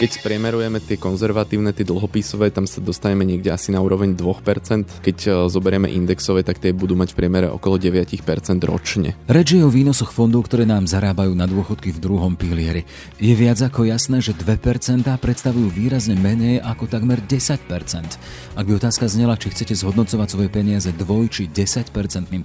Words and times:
Keď 0.00 0.24
spriemerujeme 0.24 0.80
tie 0.80 0.96
konzervatívne, 0.96 1.76
tie 1.76 1.84
dlhopisové, 1.84 2.48
tam 2.48 2.64
sa 2.64 2.80
dostaneme 2.80 3.20
niekde 3.28 3.52
asi 3.52 3.68
na 3.68 3.84
úroveň 3.84 4.16
2%. 4.16 5.04
Keď 5.04 5.16
e, 5.28 5.30
zoberieme 5.52 5.92
indexové, 5.92 6.40
tak 6.40 6.56
tie 6.56 6.72
budú 6.72 6.96
mať 6.96 7.12
v 7.12 7.20
priemere 7.20 7.52
okolo 7.52 7.76
9% 7.76 8.08
ročne. 8.64 9.12
Reč 9.28 9.52
je 9.52 9.60
o 9.60 9.68
výnosoch 9.68 10.16
fondov, 10.16 10.48
ktoré 10.48 10.64
nám 10.64 10.88
zarábajú 10.88 11.36
na 11.36 11.44
dôchodky 11.44 11.92
v 11.92 12.00
druhom 12.00 12.32
pilieri. 12.32 12.88
Je 13.20 13.36
viac 13.36 13.60
ako 13.60 13.92
jasné, 13.92 14.24
že 14.24 14.32
2% 14.32 15.04
predstavujú 15.04 15.68
výrazne 15.68 16.16
menej 16.16 16.64
ako 16.64 16.88
takmer 16.88 17.20
10%. 17.20 17.60
Ak 18.56 18.64
by 18.64 18.72
otázka 18.80 19.04
znela, 19.04 19.36
či 19.36 19.52
chcete 19.52 19.76
zhodnocovať 19.76 20.28
svoje 20.32 20.48
peniaze 20.48 20.88
dvoj 20.96 21.28
či 21.28 21.44
10% 21.44 21.92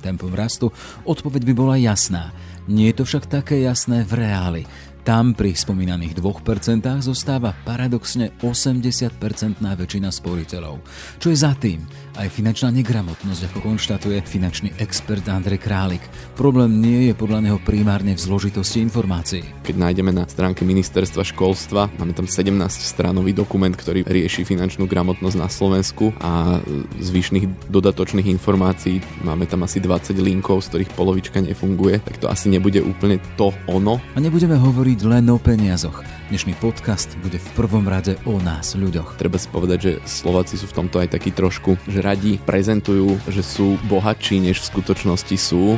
tempom 0.04 0.32
rastu, 0.36 0.76
odpoveď 1.08 1.48
by 1.48 1.54
bola 1.56 1.80
jasná. 1.80 2.36
Nie 2.66 2.90
je 2.92 2.98
to 3.00 3.04
však 3.06 3.30
také 3.30 3.62
jasné 3.62 4.02
v 4.04 4.26
reáli. 4.26 4.62
Tam 5.06 5.38
pri 5.38 5.54
spomínaných 5.54 6.18
2% 6.18 6.82
zostáva 7.06 7.54
paradoxne 7.54 8.34
80% 8.42 9.62
väčšina 9.62 10.10
sporiteľov. 10.10 10.82
Čo 11.22 11.30
je 11.30 11.38
za 11.38 11.54
tým? 11.54 11.86
Aj 12.16 12.32
finančná 12.32 12.72
negramotnosť, 12.72 13.52
ako 13.52 13.60
konštatuje 13.60 14.24
finančný 14.24 14.72
expert 14.80 15.28
Andrej 15.28 15.60
Králik. 15.60 16.00
Problém 16.40 16.80
nie 16.80 17.12
je 17.12 17.14
podľa 17.14 17.44
neho 17.44 17.60
primárne 17.60 18.16
v 18.16 18.24
zložitosti 18.24 18.80
informácií. 18.80 19.44
Keď 19.68 19.76
nájdeme 19.76 20.16
na 20.16 20.24
stránke 20.24 20.64
ministerstva 20.64 21.28
školstva, 21.28 21.92
máme 22.00 22.16
tam 22.16 22.24
17 22.24 22.56
stranový 22.72 23.36
dokument, 23.36 23.76
ktorý 23.76 24.08
rieši 24.08 24.48
finančnú 24.48 24.88
gramotnosť 24.88 25.36
na 25.36 25.52
Slovensku 25.52 26.16
a 26.24 26.64
zvyšných 27.04 27.68
dodatočných 27.68 28.32
informácií 28.32 29.04
máme 29.20 29.44
tam 29.44 29.68
asi 29.68 29.84
20 29.84 30.16
linkov, 30.16 30.64
z 30.64 30.72
ktorých 30.72 30.96
polovička 30.96 31.44
nefunguje, 31.44 32.00
tak 32.00 32.24
to 32.24 32.32
asi 32.32 32.48
nebude 32.48 32.80
úplne 32.80 33.20
to 33.36 33.52
ono. 33.68 34.00
A 34.16 34.24
nebudeme 34.24 34.56
hovoriť 34.56 35.04
len 35.04 35.28
o 35.28 35.36
peniazoch. 35.36 36.15
Dnešný 36.26 36.58
podcast 36.58 37.14
bude 37.22 37.38
v 37.38 37.50
prvom 37.54 37.86
rade 37.86 38.18
o 38.26 38.42
nás, 38.42 38.74
ľuďoch. 38.74 39.14
Treba 39.14 39.38
si 39.38 39.46
povedať, 39.46 39.78
že 39.78 39.92
Slováci 40.10 40.58
sú 40.58 40.66
v 40.66 40.82
tomto 40.82 40.98
aj 40.98 41.14
takí 41.14 41.30
trošku, 41.30 41.78
že 41.86 42.02
radi 42.02 42.42
prezentujú, 42.42 43.22
že 43.30 43.46
sú 43.46 43.78
bohatší, 43.86 44.42
než 44.42 44.58
v 44.58 44.70
skutočnosti 44.74 45.38
sú. 45.38 45.78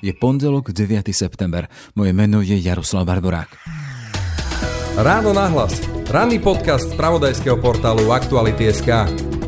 Je 0.00 0.12
pondelok 0.16 0.72
9. 0.72 1.04
september. 1.12 1.68
Moje 1.92 2.16
meno 2.16 2.40
je 2.40 2.56
Jaroslav 2.56 3.04
Barborák. 3.04 3.60
Ráno 4.96 5.36
nahlas. 5.36 5.84
Ranný 6.08 6.40
podcast 6.40 6.88
z 6.88 6.96
pravodajského 6.96 7.60
portálu 7.60 8.08
Aktuality.sk. 8.08 9.43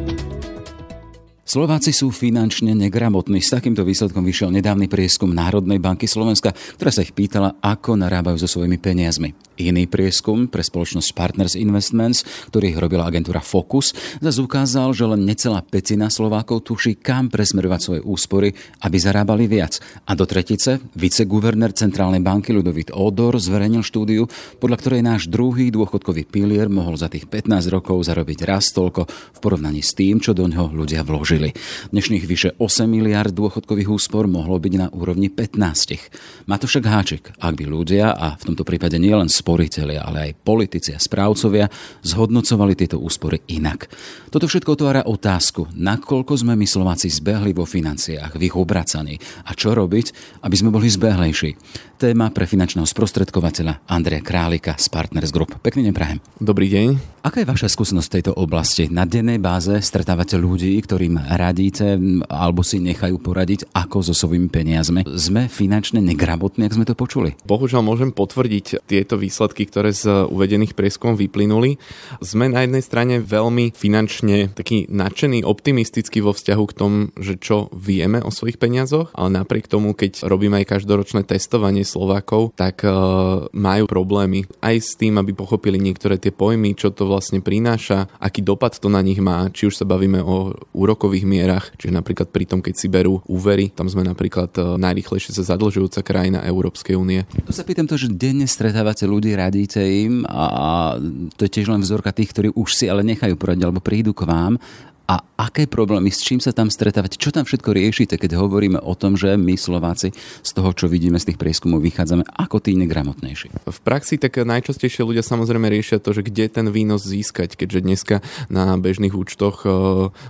Slováci 1.56 1.88
sú 1.88 2.12
finančne 2.12 2.76
negramotní. 2.76 3.40
S 3.40 3.56
takýmto 3.56 3.80
výsledkom 3.80 4.20
vyšiel 4.28 4.52
nedávny 4.52 4.92
prieskum 4.92 5.32
Národnej 5.32 5.80
banky 5.80 6.04
Slovenska, 6.04 6.52
ktorá 6.52 6.92
sa 6.92 7.00
ich 7.00 7.16
pýtala, 7.16 7.56
ako 7.64 7.96
narábajú 7.96 8.36
so 8.36 8.44
svojimi 8.44 8.76
peniazmi. 8.76 9.32
Iný 9.56 9.88
prieskum 9.88 10.52
pre 10.52 10.60
spoločnosť 10.60 11.16
Partners 11.16 11.56
Investments, 11.56 12.28
ktorý 12.52 12.76
robila 12.76 13.08
agentúra 13.08 13.40
Focus, 13.40 13.96
zase 14.20 14.44
ukázal, 14.44 14.92
že 14.92 15.08
len 15.08 15.24
necelá 15.24 15.64
pecina 15.64 16.12
Slovákov 16.12 16.68
tuší, 16.68 17.00
kam 17.00 17.32
presmerovať 17.32 17.80
svoje 17.80 18.00
úspory, 18.04 18.52
aby 18.84 18.96
zarábali 19.00 19.48
viac. 19.48 19.80
A 20.04 20.12
do 20.12 20.28
tretice 20.28 20.76
viceguvernér 20.92 21.72
Centrálnej 21.72 22.20
banky 22.20 22.52
Ludovit 22.52 22.92
Odor 22.92 23.40
zverejnil 23.40 23.80
štúdiu, 23.80 24.28
podľa 24.60 24.76
ktorej 24.76 25.00
náš 25.00 25.32
druhý 25.32 25.72
dôchodkový 25.72 26.28
pilier 26.28 26.68
mohol 26.68 27.00
za 27.00 27.08
tých 27.08 27.24
15 27.24 27.72
rokov 27.72 28.04
zarobiť 28.04 28.44
raz 28.44 28.76
toľko 28.76 29.08
v 29.08 29.38
porovnaní 29.40 29.80
s 29.80 29.96
tým, 29.96 30.20
čo 30.20 30.36
do 30.36 30.44
ňoho 30.44 30.76
ľudia 30.76 31.00
vložili 31.00 31.45
využili. 31.46 31.92
Dnešných 31.92 32.24
vyše 32.26 32.50
8 32.58 32.90
miliard 32.90 33.30
dôchodkových 33.30 33.90
úspor 33.90 34.26
mohlo 34.26 34.58
byť 34.58 34.74
na 34.74 34.86
úrovni 34.90 35.30
15. 35.30 36.48
Má 36.50 36.56
to 36.58 36.66
však 36.66 36.84
háčik, 36.86 37.24
ak 37.38 37.54
by 37.54 37.64
ľudia, 37.66 38.14
a 38.14 38.34
v 38.34 38.52
tomto 38.52 38.66
prípade 38.66 38.98
nie 38.98 39.14
len 39.14 39.30
sporiteľia, 39.30 40.02
ale 40.02 40.30
aj 40.30 40.38
politici 40.42 40.90
a 40.94 40.98
správcovia, 41.02 41.70
zhodnocovali 42.02 42.74
tieto 42.74 42.98
úspory 42.98 43.42
inak. 43.50 43.90
Toto 44.30 44.50
všetko 44.50 44.74
otvára 44.74 45.02
otázku, 45.06 45.70
nakoľko 45.74 46.32
sme 46.36 46.58
my 46.58 46.66
Slováci 46.66 47.08
zbehli 47.08 47.54
vo 47.54 47.64
financiách, 47.64 48.36
v 48.36 48.42
ich 48.50 48.56
obracaní 48.56 49.16
a 49.46 49.54
čo 49.54 49.72
robiť, 49.72 50.40
aby 50.42 50.56
sme 50.56 50.74
boli 50.74 50.90
zbehlejší. 50.90 51.50
Téma 51.96 52.28
pre 52.28 52.44
finančného 52.44 52.84
sprostredkovateľa 52.84 53.88
Andreja 53.88 54.20
Králika 54.20 54.76
z 54.76 54.92
Partners 54.92 55.32
Group. 55.32 55.56
Pekný 55.64 55.88
deň 55.88 55.94
prajem. 55.96 56.18
Dobrý 56.36 56.68
deň. 56.68 57.16
Aká 57.24 57.40
je 57.40 57.48
vaša 57.48 57.72
skúsenosť 57.72 58.06
v 58.06 58.14
tejto 58.20 58.32
oblasti? 58.36 58.84
Na 58.92 59.08
dennej 59.08 59.40
báze 59.40 59.72
stretávate 59.80 60.36
ľudí, 60.36 60.76
ktorým 60.78 61.16
radíte 61.16 61.96
alebo 62.28 62.60
si 62.60 62.84
nechajú 62.84 63.16
poradiť, 63.16 63.72
ako 63.72 64.04
so 64.04 64.14
svojimi 64.14 64.52
peniazmi. 64.52 65.08
Sme 65.16 65.48
finančne 65.48 66.04
negrabotní, 66.04 66.68
ak 66.68 66.76
sme 66.76 66.84
to 66.84 66.92
počuli? 66.92 67.32
Bohužiaľ 67.48 67.80
môžem 67.80 68.12
potvrdiť 68.12 68.84
tieto 68.84 69.16
výsledky, 69.16 69.64
ktoré 69.64 69.90
z 69.96 70.28
uvedených 70.28 70.76
prieskumov 70.76 71.16
vyplynuli. 71.16 71.80
Sme 72.20 72.52
na 72.52 72.68
jednej 72.68 72.84
strane 72.84 73.24
veľmi 73.24 73.72
finančne 73.72 74.52
taký 74.52 74.84
nadšený, 74.92 75.48
optimistický 75.48 76.20
vo 76.20 76.36
vzťahu 76.36 76.64
k 76.68 76.76
tomu, 76.76 76.98
že 77.16 77.40
čo 77.40 77.72
vieme 77.72 78.20
o 78.20 78.28
svojich 78.28 78.60
peniazoch, 78.60 79.16
ale 79.16 79.32
napriek 79.32 79.64
tomu, 79.66 79.96
keď 79.96 80.28
robíme 80.28 80.60
aj 80.60 80.76
každoročné 80.76 81.24
testovanie 81.24 81.85
Slovákov, 81.86 82.52
tak 82.58 82.82
uh, 82.82 83.46
majú 83.54 83.86
problémy 83.86 84.44
aj 84.60 84.76
s 84.82 84.92
tým, 84.98 85.16
aby 85.16 85.32
pochopili 85.32 85.78
niektoré 85.78 86.18
tie 86.18 86.34
pojmy, 86.34 86.74
čo 86.74 86.90
to 86.90 87.06
vlastne 87.06 87.38
prináša, 87.38 88.10
aký 88.18 88.42
dopad 88.42 88.76
to 88.76 88.90
na 88.90 89.00
nich 89.00 89.22
má, 89.22 89.46
či 89.54 89.70
už 89.70 89.78
sa 89.78 89.86
bavíme 89.86 90.18
o 90.20 90.52
úrokových 90.74 91.24
mierach, 91.24 91.70
čiže 91.78 91.94
napríklad 91.94 92.28
pri 92.34 92.44
tom, 92.44 92.60
keď 92.60 92.74
si 92.74 92.90
berú 92.90 93.22
úvery, 93.30 93.70
tam 93.70 93.86
sme 93.86 94.02
napríklad 94.02 94.50
e, 94.58 94.76
najrychlejšie 94.76 95.32
sa 95.32 95.54
zadlžujúca 95.54 96.02
krajina 96.02 96.42
Európskej 96.42 96.98
únie. 96.98 97.22
To 97.46 97.54
sa 97.54 97.62
pýtam 97.62 97.86
to, 97.86 97.94
že 97.94 98.10
denne 98.10 98.44
stretávate 98.50 99.06
ľudí, 99.06 99.32
radíte 99.38 99.80
im 99.80 100.26
a 100.26 100.98
to 101.38 101.46
je 101.46 101.54
tiež 101.54 101.70
len 101.70 101.84
vzorka 101.86 102.10
tých, 102.10 102.34
ktorí 102.34 102.48
už 102.58 102.68
si 102.74 102.90
ale 102.90 103.06
nechajú 103.06 103.38
poradiť 103.38 103.62
alebo 103.62 103.84
prídu 103.84 104.10
k 104.10 104.26
vám 104.26 104.58
a 105.06 105.22
aké 105.36 105.70
problémy, 105.70 106.10
s 106.10 106.24
čím 106.24 106.42
sa 106.42 106.50
tam 106.50 106.66
stretávate, 106.66 107.14
čo 107.14 107.30
tam 107.30 107.46
všetko 107.46 107.70
riešite, 107.70 108.14
keď 108.18 108.42
hovoríme 108.42 108.82
o 108.82 108.92
tom, 108.98 109.14
že 109.14 109.38
my 109.38 109.54
Slováci 109.54 110.10
z 110.42 110.50
toho, 110.50 110.74
čo 110.74 110.90
vidíme 110.90 111.22
z 111.22 111.32
tých 111.32 111.38
prieskumov, 111.38 111.84
vychádzame 111.84 112.26
ako 112.26 112.58
tí 112.58 112.74
negramotnejší? 112.74 113.70
V 113.70 113.80
praxi 113.86 114.18
tak 114.18 114.42
najčastejšie 114.42 115.06
ľudia 115.06 115.22
samozrejme 115.22 115.70
riešia 115.70 116.02
to, 116.02 116.10
že 116.10 116.26
kde 116.26 116.50
ten 116.50 116.66
výnos 116.74 117.06
získať, 117.06 117.54
keďže 117.54 117.80
dneska 117.86 118.16
na 118.50 118.74
bežných 118.74 119.14
účtoch 119.14 119.62
e, 119.62 119.70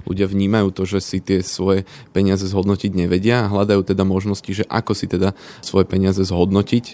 ľudia 0.05 0.29
vnímajú 0.29 0.69
to, 0.77 0.83
že 0.85 1.01
si 1.01 1.19
tie 1.25 1.41
svoje 1.41 1.89
peniaze 2.13 2.45
zhodnotiť 2.45 2.93
nevedia 2.93 3.47
a 3.47 3.51
hľadajú 3.51 3.81
teda 3.87 4.05
možnosti, 4.05 4.51
že 4.53 4.69
ako 4.69 4.93
si 4.93 5.09
teda 5.09 5.33
svoje 5.65 5.89
peniaze 5.89 6.21
zhodnotiť, 6.21 6.85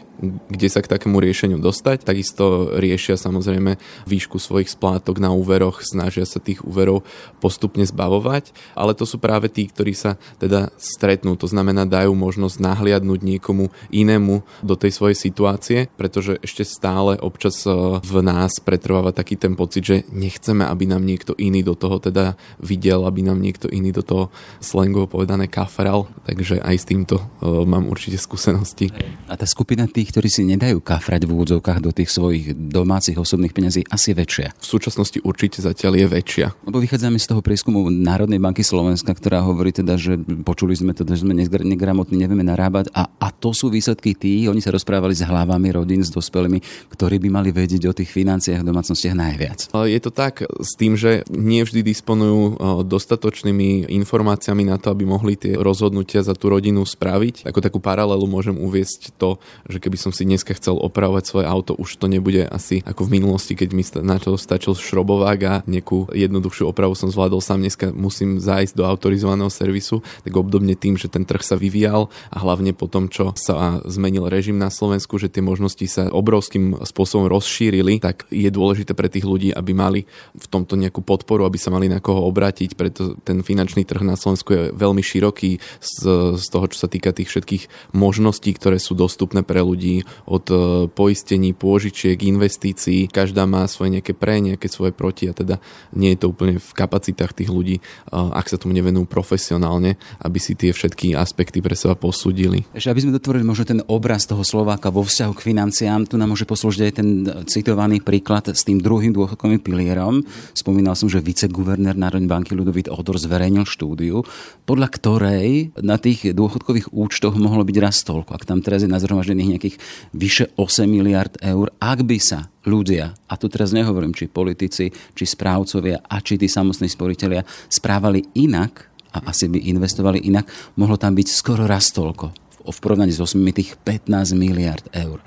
kde 0.48 0.68
sa 0.70 0.84
k 0.84 0.90
takému 0.92 1.18
riešeniu 1.18 1.58
dostať. 1.58 2.06
Takisto 2.06 2.76
riešia 2.78 3.18
samozrejme 3.18 3.80
výšku 4.06 4.38
svojich 4.38 4.70
splátok 4.70 5.18
na 5.18 5.34
úveroch, 5.34 5.82
snažia 5.82 6.28
sa 6.28 6.38
tých 6.38 6.62
úverov 6.62 7.02
postupne 7.42 7.71
postupne 7.72 7.88
zbavovať, 7.88 8.52
ale 8.76 8.92
to 8.92 9.08
sú 9.08 9.16
práve 9.16 9.48
tí, 9.48 9.64
ktorí 9.64 9.96
sa 9.96 10.20
teda 10.36 10.68
stretnú. 10.76 11.40
To 11.40 11.48
znamená, 11.48 11.88
dajú 11.88 12.12
možnosť 12.12 12.60
nahliadnúť 12.60 13.24
niekomu 13.24 13.72
inému 13.88 14.44
do 14.60 14.74
tej 14.76 14.92
svojej 14.92 15.16
situácie, 15.16 15.78
pretože 15.96 16.36
ešte 16.44 16.68
stále 16.68 17.16
občas 17.16 17.64
e, 17.64 17.72
v 17.96 18.14
nás 18.20 18.60
pretrváva 18.60 19.16
taký 19.16 19.40
ten 19.40 19.56
pocit, 19.56 19.88
že 19.88 19.96
nechceme, 20.12 20.68
aby 20.68 20.84
nám 20.84 21.00
niekto 21.00 21.32
iný 21.40 21.64
do 21.64 21.72
toho 21.72 21.96
teda 21.96 22.36
videl, 22.60 23.08
aby 23.08 23.24
nám 23.24 23.40
niekto 23.40 23.72
iný 23.72 23.96
do 23.96 24.04
toho 24.04 24.28
slangovo 24.60 25.08
povedané 25.08 25.48
kafral, 25.48 26.12
takže 26.28 26.60
aj 26.60 26.76
s 26.76 26.84
týmto 26.84 27.16
uh, 27.16 27.64
mám 27.64 27.88
určite 27.88 28.18
skúsenosti. 28.18 28.90
A 29.30 29.38
tá 29.38 29.46
skupina 29.46 29.86
tých, 29.86 30.10
ktorí 30.10 30.28
si 30.28 30.42
nedajú 30.44 30.82
kafrať 30.82 31.24
v 31.24 31.32
úvodzovkách 31.32 31.80
do 31.80 31.94
tých 31.94 32.10
svojich 32.10 32.52
domácich 32.52 33.16
osobných 33.16 33.54
peniazí, 33.54 33.86
asi 33.88 34.12
väčšia. 34.12 34.52
V 34.58 34.66
súčasnosti 34.66 35.22
určite 35.22 35.62
zatiaľ 35.62 36.02
je 36.02 36.06
väčšia. 36.10 36.46
Lebo 36.66 36.82
vychádzame 36.82 37.22
z 37.22 37.26
toho 37.30 37.40
prieskumu 37.62 37.94
Národnej 37.94 38.42
banky 38.42 38.66
Slovenska, 38.66 39.14
ktorá 39.14 39.38
hovorí 39.46 39.70
teda, 39.70 39.94
že 39.94 40.18
počuli 40.18 40.74
sme 40.74 40.98
to, 40.98 41.06
že 41.06 41.22
sme 41.22 41.30
negramotní, 41.46 42.18
nevieme 42.18 42.42
narábať 42.42 42.90
a, 42.90 43.06
a 43.06 43.30
to 43.30 43.54
sú 43.54 43.70
výsledky 43.70 44.18
tí, 44.18 44.50
oni 44.50 44.58
sa 44.58 44.74
rozprávali 44.74 45.14
s 45.14 45.22
hlavami 45.22 45.70
rodín, 45.70 46.02
s 46.02 46.10
dospelými, 46.10 46.58
ktorí 46.90 47.22
by 47.22 47.28
mali 47.30 47.54
vedieť 47.54 47.86
o 47.86 47.94
tých 47.94 48.10
financiách 48.10 48.66
v 48.66 48.68
domácnostiach 48.74 49.14
najviac. 49.14 49.58
Je 49.78 50.00
to 50.02 50.10
tak 50.10 50.42
s 50.42 50.74
tým, 50.74 50.98
že 50.98 51.22
nie 51.30 51.62
vždy 51.62 51.86
disponujú 51.86 52.58
dostatočnými 52.82 53.86
informáciami 53.94 54.66
na 54.66 54.82
to, 54.82 54.90
aby 54.90 55.06
mohli 55.06 55.38
tie 55.38 55.54
rozhodnutia 55.54 56.26
za 56.26 56.34
tú 56.34 56.50
rodinu 56.50 56.82
spraviť. 56.82 57.46
Ako 57.46 57.62
takú 57.62 57.78
paralelu 57.78 58.26
môžem 58.26 58.58
uviesť 58.58 59.14
to, 59.14 59.38
že 59.70 59.78
keby 59.78 60.02
som 60.02 60.10
si 60.10 60.26
dneska 60.26 60.50
chcel 60.58 60.74
opravovať 60.82 61.30
svoje 61.30 61.46
auto, 61.46 61.78
už 61.78 61.94
to 62.02 62.10
nebude 62.10 62.42
asi 62.42 62.82
ako 62.82 63.06
v 63.06 63.22
minulosti, 63.22 63.54
keď 63.54 63.70
mi 63.70 63.86
na 64.02 64.18
to 64.18 64.34
stačil 64.34 64.74
šrobovák 64.74 65.40
a 65.46 65.54
nejakú 65.70 66.10
jednoduchšiu 66.10 66.66
opravu 66.66 66.98
som 66.98 67.06
zvládol 67.06 67.38
sám 67.51 67.51
dneska 67.56 67.90
musím 67.92 68.38
zájsť 68.38 68.74
do 68.74 68.84
autorizovaného 68.86 69.48
servisu, 69.52 70.00
tak 70.24 70.32
obdobne 70.34 70.76
tým, 70.78 70.96
že 70.96 71.08
ten 71.08 71.26
trh 71.26 71.42
sa 71.42 71.56
vyvíjal 71.56 72.08
a 72.30 72.36
hlavne 72.40 72.72
po 72.72 72.88
tom, 72.88 73.08
čo 73.08 73.32
sa 73.38 73.82
zmenil 73.86 74.28
režim 74.28 74.56
na 74.56 74.72
Slovensku, 74.72 75.16
že 75.18 75.32
tie 75.32 75.44
možnosti 75.44 75.84
sa 75.88 76.08
obrovským 76.10 76.82
spôsobom 76.82 77.28
rozšírili, 77.28 78.02
tak 78.02 78.26
je 78.32 78.48
dôležité 78.48 78.96
pre 78.96 79.12
tých 79.12 79.26
ľudí, 79.26 79.50
aby 79.52 79.72
mali 79.76 80.00
v 80.34 80.46
tomto 80.48 80.74
nejakú 80.78 81.04
podporu, 81.04 81.44
aby 81.44 81.58
sa 81.60 81.70
mali 81.70 81.88
na 81.90 82.00
koho 82.02 82.24
obrátiť, 82.28 82.74
preto 82.74 83.16
ten 83.22 83.44
finančný 83.44 83.84
trh 83.84 84.02
na 84.02 84.16
Slovensku 84.16 84.50
je 84.52 84.62
veľmi 84.72 85.02
široký 85.04 85.58
z, 85.80 85.94
z 86.38 86.46
toho, 86.48 86.66
čo 86.70 86.86
sa 86.86 86.88
týka 86.88 87.12
tých 87.12 87.28
všetkých 87.28 87.94
možností, 87.96 88.54
ktoré 88.56 88.80
sú 88.80 88.96
dostupné 88.96 89.44
pre 89.44 89.60
ľudí 89.60 90.04
od 90.26 90.46
e, 90.48 90.56
poistení, 90.90 91.52
pôžičiek, 91.52 92.16
investícií. 92.16 93.08
Každá 93.08 93.44
má 93.44 93.64
svoje 93.68 94.00
nejaké 94.00 94.12
pre, 94.16 94.40
nejaké 94.40 94.66
svoje 94.68 94.92
proti 94.94 95.28
a 95.28 95.36
teda 95.36 95.58
nie 95.92 96.14
je 96.14 96.24
to 96.24 96.30
úplne 96.32 96.56
v 96.58 96.70
kapacitách 96.72 97.32
tých 97.42 97.50
ľudí, 97.50 97.76
e, 97.78 97.82
ak 98.14 98.46
sa 98.46 98.54
tomu 98.54 98.70
nevenujú 98.78 99.10
profesionálne, 99.10 99.98
aby 100.22 100.38
si 100.38 100.54
tie 100.54 100.70
všetky 100.70 101.18
aspekty 101.18 101.58
pre 101.58 101.74
seba 101.74 101.98
posúdili. 101.98 102.62
Ešte 102.70 102.94
aby 102.94 103.02
sme 103.02 103.16
dotvorili 103.18 103.42
možno 103.42 103.66
ten 103.66 103.80
obraz 103.90 104.30
toho 104.30 104.46
Slováka 104.46 104.94
vo 104.94 105.02
vzťahu 105.02 105.32
k 105.34 105.44
financiám, 105.50 106.06
tu 106.06 106.14
nám 106.14 106.30
môže 106.30 106.46
poslúžiť 106.46 106.82
aj 106.86 106.94
ten 106.94 107.08
citovaný 107.50 107.98
príklad 107.98 108.54
s 108.54 108.62
tým 108.62 108.78
druhým 108.78 109.10
dôchodkovým 109.10 109.58
pilierom. 109.58 110.22
Spomínal 110.54 110.94
som, 110.94 111.10
že 111.10 111.18
viceguvernér 111.18 111.98
Národnej 111.98 112.30
banky 112.30 112.54
Ludovít 112.54 112.86
Odor 112.86 113.18
zverejnil 113.18 113.66
štúdiu, 113.66 114.22
podľa 114.62 114.88
ktorej 114.92 115.74
na 115.80 115.98
tých 115.98 116.30
dôchodkových 116.30 116.94
účtoch 116.94 117.34
mohlo 117.34 117.66
byť 117.66 117.76
raz 117.82 118.06
toľko. 118.06 118.36
Ak 118.36 118.46
tam 118.46 118.60
teraz 118.60 118.84
je 118.84 118.92
nazhromaždených 118.92 119.50
nejakých 119.58 119.76
vyše 120.12 120.52
8 120.54 120.86
miliard 120.86 121.34
eur, 121.40 121.72
ak 121.80 122.04
by 122.04 122.18
sa 122.20 122.51
ľudia, 122.66 123.14
a 123.26 123.34
tu 123.38 123.50
teraz 123.50 123.74
nehovorím, 123.74 124.14
či 124.14 124.30
politici, 124.30 124.90
či 124.90 125.24
správcovia 125.26 126.02
a 126.06 126.22
či 126.22 126.38
tí 126.38 126.46
samostní 126.46 126.86
sporiteľia 126.86 127.42
správali 127.66 128.22
inak 128.38 128.92
a 129.12 129.28
asi 129.28 129.50
by 129.50 129.60
investovali 129.68 130.24
inak, 130.24 130.48
mohlo 130.78 130.96
tam 130.96 131.12
byť 131.12 131.28
skoro 131.28 131.68
raz 131.68 131.92
toľko 131.92 132.42
v 132.62 132.78
porovnaní 132.78 133.10
s 133.10 133.18
8 133.18 133.42
tých 133.50 133.74
15 133.82 134.38
miliard 134.38 134.86
eur. 134.94 135.18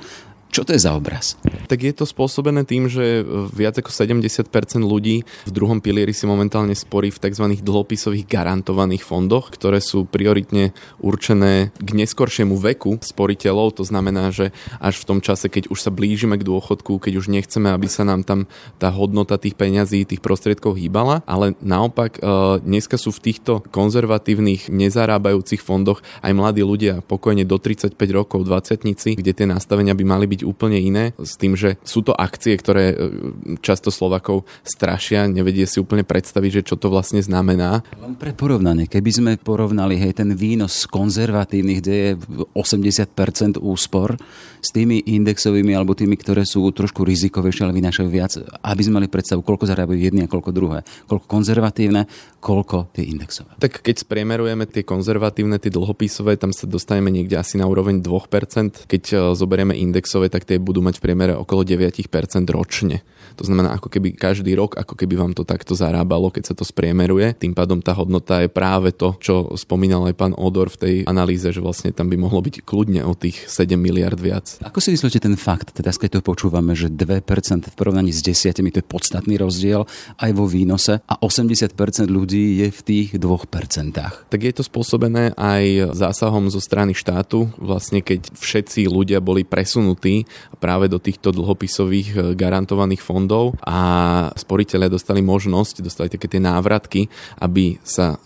Čo 0.56 0.64
to 0.64 0.72
je 0.72 0.80
za 0.80 0.96
obraz? 0.96 1.36
Tak 1.68 1.84
je 1.84 1.92
to 1.92 2.08
spôsobené 2.08 2.64
tým, 2.64 2.88
že 2.88 3.28
viac 3.52 3.76
ako 3.76 3.92
70% 3.92 4.48
ľudí 4.88 5.28
v 5.28 5.52
druhom 5.52 5.84
pilieri 5.84 6.16
si 6.16 6.24
momentálne 6.24 6.72
sporí 6.72 7.12
v 7.12 7.20
tzv. 7.20 7.60
dlhopisových 7.60 8.24
garantovaných 8.24 9.04
fondoch, 9.04 9.52
ktoré 9.52 9.84
sú 9.84 10.08
prioritne 10.08 10.72
určené 11.04 11.76
k 11.76 11.90
neskoršiemu 11.92 12.56
veku 12.56 13.04
sporiteľov. 13.04 13.76
To 13.76 13.84
znamená, 13.84 14.32
že 14.32 14.56
až 14.80 15.04
v 15.04 15.08
tom 15.12 15.20
čase, 15.20 15.52
keď 15.52 15.68
už 15.76 15.76
sa 15.76 15.92
blížime 15.92 16.40
k 16.40 16.48
dôchodku, 16.48 17.04
keď 17.04 17.20
už 17.20 17.36
nechceme, 17.36 17.68
aby 17.76 17.92
sa 17.92 18.08
nám 18.08 18.24
tam 18.24 18.48
tá 18.80 18.88
hodnota 18.96 19.36
tých 19.36 19.60
peňazí, 19.60 20.08
tých 20.08 20.24
prostriedkov 20.24 20.80
hýbala, 20.80 21.20
ale 21.28 21.60
naopak 21.60 22.16
e, 22.16 22.64
dneska 22.64 22.96
sú 22.96 23.12
v 23.12 23.28
týchto 23.28 23.60
konzervatívnych, 23.76 24.72
nezarábajúcich 24.72 25.60
fondoch 25.60 26.00
aj 26.24 26.32
mladí 26.32 26.64
ľudia 26.64 27.04
pokojne 27.04 27.44
do 27.44 27.60
35 27.60 28.00
rokov, 28.16 28.48
20 28.48 29.20
kde 29.20 29.36
tie 29.36 29.44
nastavenia 29.44 29.92
by 29.92 30.06
mali 30.08 30.26
byť 30.32 30.45
úplne 30.46 30.78
iné, 30.78 31.18
s 31.18 31.36
tým, 31.36 31.58
že 31.58 31.82
sú 31.82 32.06
to 32.06 32.14
akcie, 32.14 32.54
ktoré 32.56 32.94
e, 32.94 32.96
často 33.66 33.90
Slovakov 33.90 34.46
strašia, 34.62 35.26
nevedie 35.26 35.66
si 35.66 35.82
úplne 35.82 36.06
predstaviť, 36.06 36.62
že 36.62 36.66
čo 36.70 36.76
to 36.78 36.94
vlastne 36.94 37.20
znamená. 37.20 37.82
Len 37.98 38.14
pre 38.16 38.32
porovnanie, 38.32 38.86
keby 38.86 39.10
sme 39.12 39.32
porovnali 39.42 39.98
hej, 39.98 40.16
ten 40.16 40.32
výnos 40.38 40.86
konzervatívnych, 40.86 41.80
kde 41.82 41.96
je 41.98 42.12
80% 42.54 43.58
úspor, 43.58 44.16
s 44.66 44.74
tými 44.74 44.98
indexovými 45.06 45.78
alebo 45.78 45.94
tými, 45.94 46.18
ktoré 46.18 46.42
sú 46.42 46.66
trošku 46.74 47.06
rizikovejšie, 47.06 47.70
ale 47.70 47.78
vynášajú 47.78 48.10
viac, 48.10 48.34
aby 48.66 48.82
sme 48.82 48.98
mali 48.98 49.08
predstavu, 49.08 49.46
koľko 49.46 49.70
zarábajú 49.70 50.02
jedni 50.02 50.26
a 50.26 50.32
koľko 50.32 50.50
druhé. 50.50 50.82
Koľko 51.06 51.30
konzervatívne, 51.30 52.10
koľko 52.42 52.90
tie 52.98 53.06
indexové. 53.06 53.54
Tak 53.62 53.86
keď 53.86 54.02
spriemerujeme 54.02 54.66
tie 54.66 54.82
konzervatívne, 54.82 55.62
tie 55.62 55.70
dlhopisové, 55.70 56.42
tam 56.42 56.50
sa 56.50 56.66
dostaneme 56.66 57.14
niekde 57.14 57.38
asi 57.38 57.62
na 57.62 57.70
úroveň 57.70 58.02
2%. 58.02 58.90
Keď 58.90 59.04
e, 59.14 59.16
zoberieme 59.38 59.78
indexové, 59.78 60.34
tak 60.36 60.44
tie 60.44 60.60
budú 60.60 60.84
mať 60.84 61.00
v 61.00 61.04
priemere 61.08 61.32
okolo 61.32 61.64
9% 61.64 61.96
ročne. 62.52 63.08
To 63.40 63.48
znamená, 63.48 63.80
ako 63.80 63.88
keby 63.88 64.16
každý 64.16 64.52
rok, 64.56 64.76
ako 64.76 65.00
keby 65.00 65.16
vám 65.16 65.32
to 65.32 65.48
takto 65.48 65.76
zarábalo, 65.76 66.28
keď 66.28 66.52
sa 66.52 66.56
to 66.56 66.68
spriemeruje. 66.68 67.36
Tým 67.36 67.56
pádom 67.56 67.80
tá 67.80 67.96
hodnota 67.96 68.44
je 68.44 68.52
práve 68.52 68.92
to, 68.92 69.16
čo 69.24 69.56
spomínal 69.56 70.08
aj 70.12 70.16
pán 70.16 70.34
Odor 70.36 70.68
v 70.72 70.80
tej 70.80 70.96
analýze, 71.08 71.48
že 71.48 71.64
vlastne 71.64 71.96
tam 71.96 72.12
by 72.12 72.20
mohlo 72.20 72.44
byť 72.44 72.68
kľudne 72.68 73.04
o 73.08 73.16
tých 73.16 73.48
7 73.48 73.80
miliard 73.80 74.20
viac. 74.20 74.60
Ako 74.60 74.84
si 74.84 74.92
myslíte 74.92 75.24
ten 75.24 75.40
fakt, 75.40 75.72
teda 75.76 75.96
keď 75.96 76.20
to 76.20 76.28
počúvame, 76.28 76.76
že 76.76 76.92
2% 76.92 77.24
v 77.72 77.76
porovnaní 77.76 78.12
s 78.12 78.20
10, 78.20 78.52
to 78.56 78.80
je 78.84 78.86
podstatný 78.86 79.40
rozdiel 79.40 79.88
aj 80.20 80.32
vo 80.36 80.46
výnose 80.48 81.00
a 81.00 81.16
80% 81.20 81.76
ľudí 82.12 82.60
je 82.64 82.68
v 82.72 82.82
tých 82.84 83.10
2%. 83.16 84.28
Tak 84.28 84.40
je 84.40 84.54
to 84.56 84.64
spôsobené 84.64 85.32
aj 85.40 85.96
zásahom 85.96 86.52
zo 86.52 86.60
strany 86.60 86.92
štátu, 86.92 87.48
vlastne 87.56 88.04
keď 88.04 88.36
všetci 88.36 88.88
ľudia 88.92 89.24
boli 89.24 89.48
presunutí 89.48 90.25
práve 90.60 90.92
do 90.92 91.00
týchto 91.00 91.32
dlhopisových 91.32 92.10
eh, 92.14 92.22
garantovaných 92.36 93.02
fondov 93.02 93.56
a 93.64 93.80
sporiteľe 94.36 94.92
dostali 94.92 95.24
možnosť, 95.24 95.82
dostali 95.82 96.08
také 96.12 96.28
tie 96.28 96.42
návratky, 96.42 97.08
aby 97.42 97.80
sa 97.82 98.20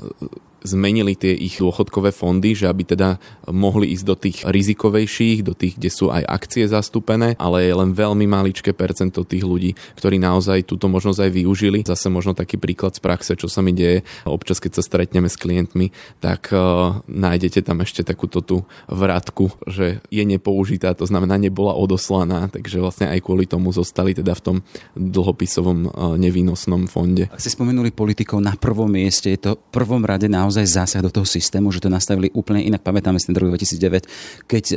zmenili 0.63 1.15
tie 1.15 1.31
ich 1.31 1.59
dôchodkové 1.59 2.11
fondy, 2.11 2.55
že 2.55 2.67
aby 2.67 2.83
teda 2.83 3.21
mohli 3.51 3.95
ísť 3.95 4.05
do 4.05 4.15
tých 4.17 4.37
rizikovejších, 4.43 5.45
do 5.45 5.53
tých, 5.55 5.79
kde 5.79 5.89
sú 5.91 6.11
aj 6.11 6.23
akcie 6.27 6.65
zastúpené, 6.67 7.39
ale 7.39 7.67
je 7.67 7.73
len 7.75 7.95
veľmi 7.95 8.25
maličké 8.27 8.75
percento 8.75 9.23
tých 9.23 9.45
ľudí, 9.45 9.77
ktorí 9.95 10.19
naozaj 10.19 10.67
túto 10.67 10.91
možnosť 10.91 11.29
aj 11.29 11.31
využili. 11.31 11.79
Zase 11.87 12.11
možno 12.11 12.35
taký 12.35 12.59
príklad 12.59 12.95
z 12.97 13.01
praxe, 13.03 13.31
čo 13.39 13.47
sa 13.47 13.63
mi 13.63 13.71
deje 13.71 14.03
občas, 14.27 14.59
keď 14.59 14.79
sa 14.79 14.83
stretneme 14.83 15.31
s 15.31 15.39
klientmi, 15.39 15.95
tak 16.19 16.51
uh, 16.51 16.99
nájdete 17.07 17.63
tam 17.63 17.79
ešte 17.79 18.03
takúto 18.03 18.43
tú 18.43 18.57
vratku, 18.91 19.53
že 19.69 20.03
je 20.11 20.23
nepoužitá, 20.25 20.91
to 20.97 21.07
znamená 21.07 21.39
nebola 21.39 21.77
odoslaná, 21.77 22.51
takže 22.51 22.83
vlastne 22.83 23.07
aj 23.07 23.19
kvôli 23.23 23.47
tomu 23.47 23.71
zostali 23.71 24.11
teda 24.11 24.35
v 24.35 24.41
tom 24.43 24.57
dlhopisovom 24.97 25.79
uh, 25.87 25.91
nevýnosnom 26.19 26.89
fonde. 26.89 27.31
Ak 27.31 27.39
ste 27.39 27.53
spomenuli 27.53 27.93
politikov 27.93 28.43
na 28.43 28.57
prvom 28.57 28.91
mieste, 28.91 29.31
je 29.31 29.39
to 29.39 29.51
prvom 29.69 30.03
rade 30.03 30.27
na 30.27 30.48
naozaj 30.49 30.65
zásah 30.65 31.05
do 31.05 31.13
toho 31.13 31.29
systému, 31.29 31.69
že 31.69 31.77
to 31.77 31.93
nastavili 31.93 32.33
úplne 32.33 32.65
inak. 32.65 32.81
Pamätáme 32.81 33.21
si 33.21 33.29
ten 33.29 33.37
rok 33.37 33.53
2009, 33.53 34.49
keď 34.49 34.63
e, 34.73 34.75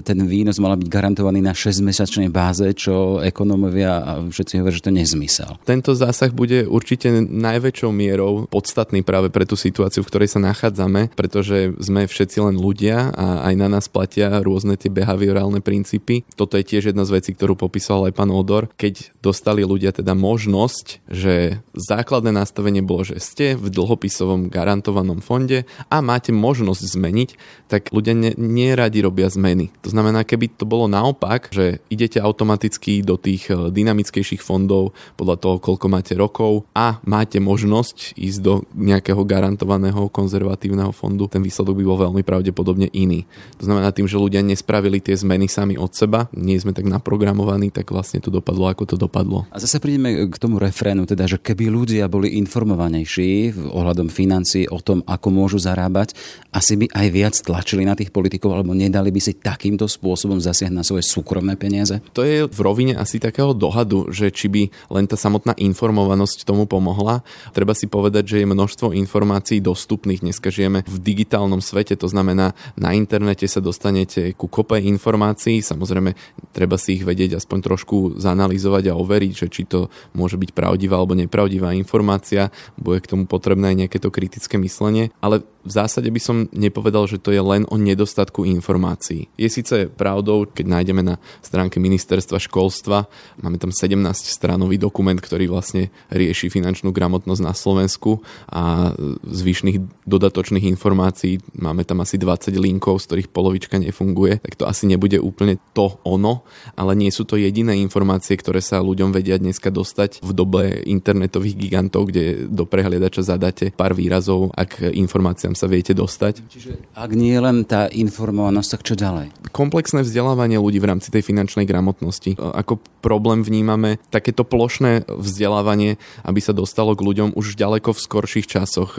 ten 0.00 0.16
výnos 0.24 0.56
mal 0.56 0.72
byť 0.80 0.88
garantovaný 0.88 1.44
na 1.44 1.52
6-mesačnej 1.52 2.32
báze, 2.32 2.64
čo 2.72 3.20
ekonómovia 3.20 3.92
a 4.00 4.12
všetci 4.24 4.64
hovoria, 4.64 4.72
že 4.80 4.88
to 4.88 4.96
nezmysel. 4.96 5.60
Tento 5.68 5.92
zásah 5.92 6.32
bude 6.32 6.64
určite 6.64 7.12
najväčšou 7.28 7.92
mierou 7.92 8.48
podstatný 8.48 9.04
práve 9.04 9.28
pre 9.28 9.44
tú 9.44 9.52
situáciu, 9.52 10.00
v 10.00 10.08
ktorej 10.08 10.32
sa 10.32 10.40
nachádzame, 10.40 11.12
pretože 11.12 11.76
sme 11.76 12.08
všetci 12.08 12.40
len 12.40 12.56
ľudia 12.56 13.12
a 13.12 13.52
aj 13.52 13.54
na 13.60 13.68
nás 13.68 13.92
platia 13.92 14.32
rôzne 14.40 14.80
tie 14.80 14.88
behaviorálne 14.88 15.60
princípy. 15.60 16.24
Toto 16.40 16.56
je 16.56 16.64
tiež 16.64 16.96
jedna 16.96 17.04
z 17.04 17.20
vecí, 17.20 17.36
ktorú 17.36 17.52
popísal 17.52 18.08
aj 18.08 18.16
pán 18.16 18.32
Odor. 18.32 18.72
Keď 18.80 19.20
dostali 19.20 19.60
ľudia 19.60 19.92
teda 19.92 20.16
možnosť, 20.16 21.04
že 21.12 21.60
základné 21.76 22.32
nastavenie 22.32 22.80
bolo, 22.80 23.04
že 23.04 23.20
ste 23.20 23.52
v 23.60 23.68
dlhopisovom 23.68 24.48
garantovanom 24.48 25.01
garantovanom 25.02 25.20
fonde 25.20 25.66
a 25.90 25.98
máte 26.00 26.30
možnosť 26.30 26.82
zmeniť, 26.94 27.30
tak 27.66 27.90
ľudia 27.90 28.14
ne, 28.14 28.30
nie 28.38 28.70
radi 28.72 29.02
robia 29.02 29.26
zmeny. 29.26 29.74
To 29.82 29.90
znamená, 29.90 30.22
keby 30.22 30.54
to 30.54 30.64
bolo 30.64 30.86
naopak, 30.86 31.50
že 31.50 31.82
idete 31.90 32.22
automaticky 32.22 33.02
do 33.02 33.18
tých 33.18 33.50
eh, 33.50 33.70
dynamickejších 33.70 34.40
fondov 34.40 34.94
podľa 35.18 35.36
toho, 35.42 35.56
koľko 35.58 35.86
máte 35.90 36.14
rokov 36.14 36.64
a 36.76 37.02
máte 37.02 37.42
možnosť 37.42 38.14
ísť 38.16 38.38
do 38.40 38.62
nejakého 38.76 39.20
garantovaného 39.26 40.06
konzervatívneho 40.08 40.94
fondu, 40.94 41.26
ten 41.26 41.42
výsledok 41.42 41.74
by 41.82 41.84
bol 41.84 41.98
veľmi 41.98 42.22
pravdepodobne 42.22 42.88
iný. 42.94 43.26
To 43.58 43.66
znamená 43.66 43.90
tým, 43.90 44.06
že 44.06 44.20
ľudia 44.20 44.44
nespravili 44.44 45.02
tie 45.02 45.18
zmeny 45.18 45.50
sami 45.50 45.74
od 45.74 45.90
seba, 45.92 46.30
nie 46.36 46.60
sme 46.60 46.76
tak 46.76 46.86
naprogramovaní, 46.86 47.74
tak 47.74 47.90
vlastne 47.90 48.22
to 48.22 48.30
dopadlo, 48.30 48.70
ako 48.70 48.94
to 48.94 48.96
dopadlo. 49.00 49.48
A 49.50 49.58
zase 49.58 49.82
prídeme 49.82 50.28
k 50.28 50.36
tomu 50.36 50.60
refrénu, 50.60 51.08
teda, 51.08 51.26
že 51.26 51.40
keby 51.40 51.72
ľudia 51.72 52.04
boli 52.06 52.36
informovanejší 52.38 53.56
ohľadom 53.72 54.12
financií 54.12 54.68
o 54.68 54.78
tom, 54.84 54.91
tom, 54.92 55.00
ako 55.08 55.28
môžu 55.32 55.56
zarábať, 55.56 56.12
asi 56.52 56.76
by 56.76 56.92
aj 56.92 57.06
viac 57.08 57.34
tlačili 57.40 57.88
na 57.88 57.96
tých 57.96 58.12
politikov, 58.12 58.52
alebo 58.52 58.76
nedali 58.76 59.08
by 59.08 59.20
si 59.24 59.32
takýmto 59.32 59.88
spôsobom 59.88 60.36
zasiahnuť 60.36 60.76
na 60.76 60.84
svoje 60.84 61.08
súkromné 61.08 61.56
peniaze? 61.56 62.04
To 62.12 62.20
je 62.20 62.44
v 62.44 62.60
rovine 62.60 62.92
asi 62.92 63.16
takého 63.16 63.56
dohadu, 63.56 64.12
že 64.12 64.28
či 64.28 64.52
by 64.52 64.62
len 64.92 65.08
tá 65.08 65.16
samotná 65.16 65.56
informovanosť 65.56 66.44
tomu 66.44 66.68
pomohla. 66.68 67.24
Treba 67.56 67.72
si 67.72 67.88
povedať, 67.88 68.36
že 68.36 68.36
je 68.44 68.52
množstvo 68.52 68.92
informácií 68.92 69.64
dostupných. 69.64 70.20
Dneska 70.20 70.52
žijeme 70.52 70.84
v 70.84 70.96
digitálnom 71.00 71.64
svete, 71.64 71.96
to 71.96 72.10
znamená, 72.10 72.52
na 72.76 72.92
internete 72.92 73.48
sa 73.48 73.64
dostanete 73.64 74.36
ku 74.36 74.50
kope 74.50 74.76
informácií. 74.76 75.64
Samozrejme, 75.64 76.12
treba 76.52 76.76
si 76.76 77.00
ich 77.00 77.06
vedieť 77.06 77.40
aspoň 77.40 77.58
trošku 77.64 77.96
zanalizovať 78.18 78.92
a 78.92 78.98
overiť, 78.98 79.32
že 79.32 79.46
či 79.48 79.62
to 79.64 79.88
môže 80.12 80.36
byť 80.36 80.50
pravdivá 80.52 80.98
alebo 80.98 81.16
nepravdivá 81.16 81.72
informácia. 81.78 82.50
Bude 82.74 83.00
k 83.00 83.08
tomu 83.14 83.24
potrebné 83.30 83.72
aj 83.72 83.76
nejaké 83.86 83.98
to 84.02 84.10
kritické 84.10 84.58
myslenie 84.58 84.81
myslenie, 84.82 85.14
ale 85.22 85.46
v 85.62 85.70
zásade 85.70 86.10
by 86.10 86.20
som 86.20 86.36
nepovedal, 86.50 87.06
že 87.06 87.22
to 87.22 87.30
je 87.30 87.38
len 87.38 87.62
o 87.70 87.78
nedostatku 87.78 88.42
informácií. 88.42 89.30
Je 89.38 89.46
síce 89.46 89.86
pravdou, 89.94 90.42
keď 90.50 90.66
nájdeme 90.66 91.02
na 91.06 91.22
stránke 91.38 91.78
ministerstva 91.78 92.42
školstva, 92.42 93.06
máme 93.38 93.62
tam 93.62 93.70
17 93.70 93.94
stranový 94.26 94.74
dokument, 94.74 95.14
ktorý 95.14 95.46
vlastne 95.46 95.94
rieši 96.10 96.50
finančnú 96.50 96.90
gramotnosť 96.90 97.42
na 97.46 97.54
Slovensku 97.54 98.26
a 98.50 98.90
zvyšných 99.22 100.02
dodatočných 100.02 100.66
informácií 100.66 101.38
máme 101.54 101.86
tam 101.86 102.02
asi 102.02 102.18
20 102.18 102.58
linkov, 102.58 102.98
z 102.98 103.06
ktorých 103.06 103.28
polovička 103.30 103.78
nefunguje, 103.78 104.42
tak 104.42 104.58
to 104.58 104.66
asi 104.66 104.90
nebude 104.90 105.22
úplne 105.22 105.62
to 105.78 105.94
ono, 106.02 106.42
ale 106.74 106.98
nie 106.98 107.14
sú 107.14 107.22
to 107.22 107.38
jediné 107.38 107.78
informácie, 107.78 108.34
ktoré 108.34 108.58
sa 108.58 108.82
ľuďom 108.82 109.14
vedia 109.14 109.38
dneska 109.38 109.70
dostať 109.70 110.26
v 110.26 110.30
dobe 110.34 110.82
internetových 110.90 111.54
gigantov, 111.54 112.10
kde 112.10 112.50
do 112.50 112.66
prehliadača 112.66 113.22
zadáte 113.22 113.70
pár 113.70 113.94
výrazov, 113.94 114.50
ak 114.58 114.71
informácia 114.80 115.52
kam 115.52 115.58
sa 115.60 115.68
viete 115.68 115.92
dostať. 115.92 116.48
Čiže 116.48 116.72
ak 116.96 117.12
nie 117.12 117.36
len 117.36 117.68
tá 117.68 117.84
informovanosť, 117.92 118.68
tak 118.72 118.82
čo 118.88 118.94
ďalej? 118.96 119.52
Komplexné 119.52 120.00
vzdelávanie 120.00 120.56
ľudí 120.56 120.80
v 120.80 120.88
rámci 120.88 121.12
tej 121.12 121.20
finančnej 121.20 121.68
gramotnosti. 121.68 122.40
Ako 122.40 122.80
problém 123.04 123.44
vnímame 123.44 124.00
takéto 124.08 124.48
plošné 124.48 125.04
vzdelávanie, 125.12 126.00
aby 126.24 126.40
sa 126.40 126.56
dostalo 126.56 126.96
k 126.96 127.04
ľuďom 127.04 127.36
už 127.36 127.60
ďaleko 127.60 127.92
v 127.92 128.00
skorších 128.00 128.48
časoch. 128.48 128.96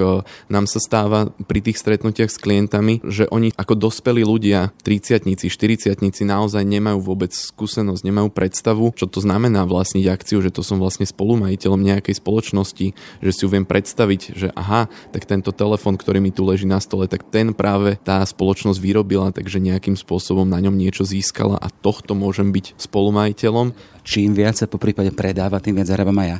Nám 0.54 0.70
sa 0.70 0.78
stáva 0.78 1.34
pri 1.50 1.66
tých 1.66 1.82
stretnutiach 1.82 2.30
s 2.30 2.38
klientami, 2.38 3.02
že 3.02 3.26
oni 3.34 3.50
ako 3.58 3.74
dospelí 3.90 4.22
ľudia, 4.22 4.70
30 4.86 5.26
40 5.50 5.98
naozaj 6.22 6.62
nemajú 6.62 7.02
vôbec 7.02 7.34
skúsenosť, 7.34 8.06
nemajú 8.06 8.30
predstavu, 8.30 8.94
čo 8.94 9.10
to 9.10 9.26
znamená 9.26 9.66
vlastniť 9.66 10.06
akciu, 10.06 10.38
že 10.46 10.54
to 10.54 10.62
som 10.62 10.78
vlastne 10.78 11.10
spolumajiteľom 11.10 11.82
nejakej 11.82 12.22
spoločnosti, 12.22 12.88
že 13.26 13.32
si 13.34 13.42
ju 13.42 13.50
viem 13.50 13.66
predstaviť, 13.66 14.22
že 14.38 14.48
aha, 14.54 14.86
tak 15.10 15.26
tento 15.26 15.50
telefon, 15.64 15.96
ktorý 15.96 16.20
mi 16.20 16.36
tu 16.36 16.44
leží 16.44 16.68
na 16.68 16.84
stole, 16.84 17.08
tak 17.08 17.24
ten 17.32 17.56
práve 17.56 17.96
tá 18.04 18.20
spoločnosť 18.20 18.84
vyrobila, 18.84 19.32
takže 19.32 19.64
nejakým 19.64 19.96
spôsobom 19.96 20.44
na 20.44 20.60
ňom 20.60 20.76
niečo 20.76 21.08
získala 21.08 21.56
a 21.56 21.72
tohto 21.72 22.12
môžem 22.12 22.52
byť 22.52 22.76
spolumajiteľom. 22.76 23.72
Čím 24.04 24.36
viac 24.36 24.60
sa 24.60 24.68
po 24.68 24.76
prípade 24.76 25.16
predáva, 25.16 25.64
tým 25.64 25.80
viac 25.80 25.88
zarábam 25.88 26.20
aj 26.20 26.28
ja. 26.28 26.38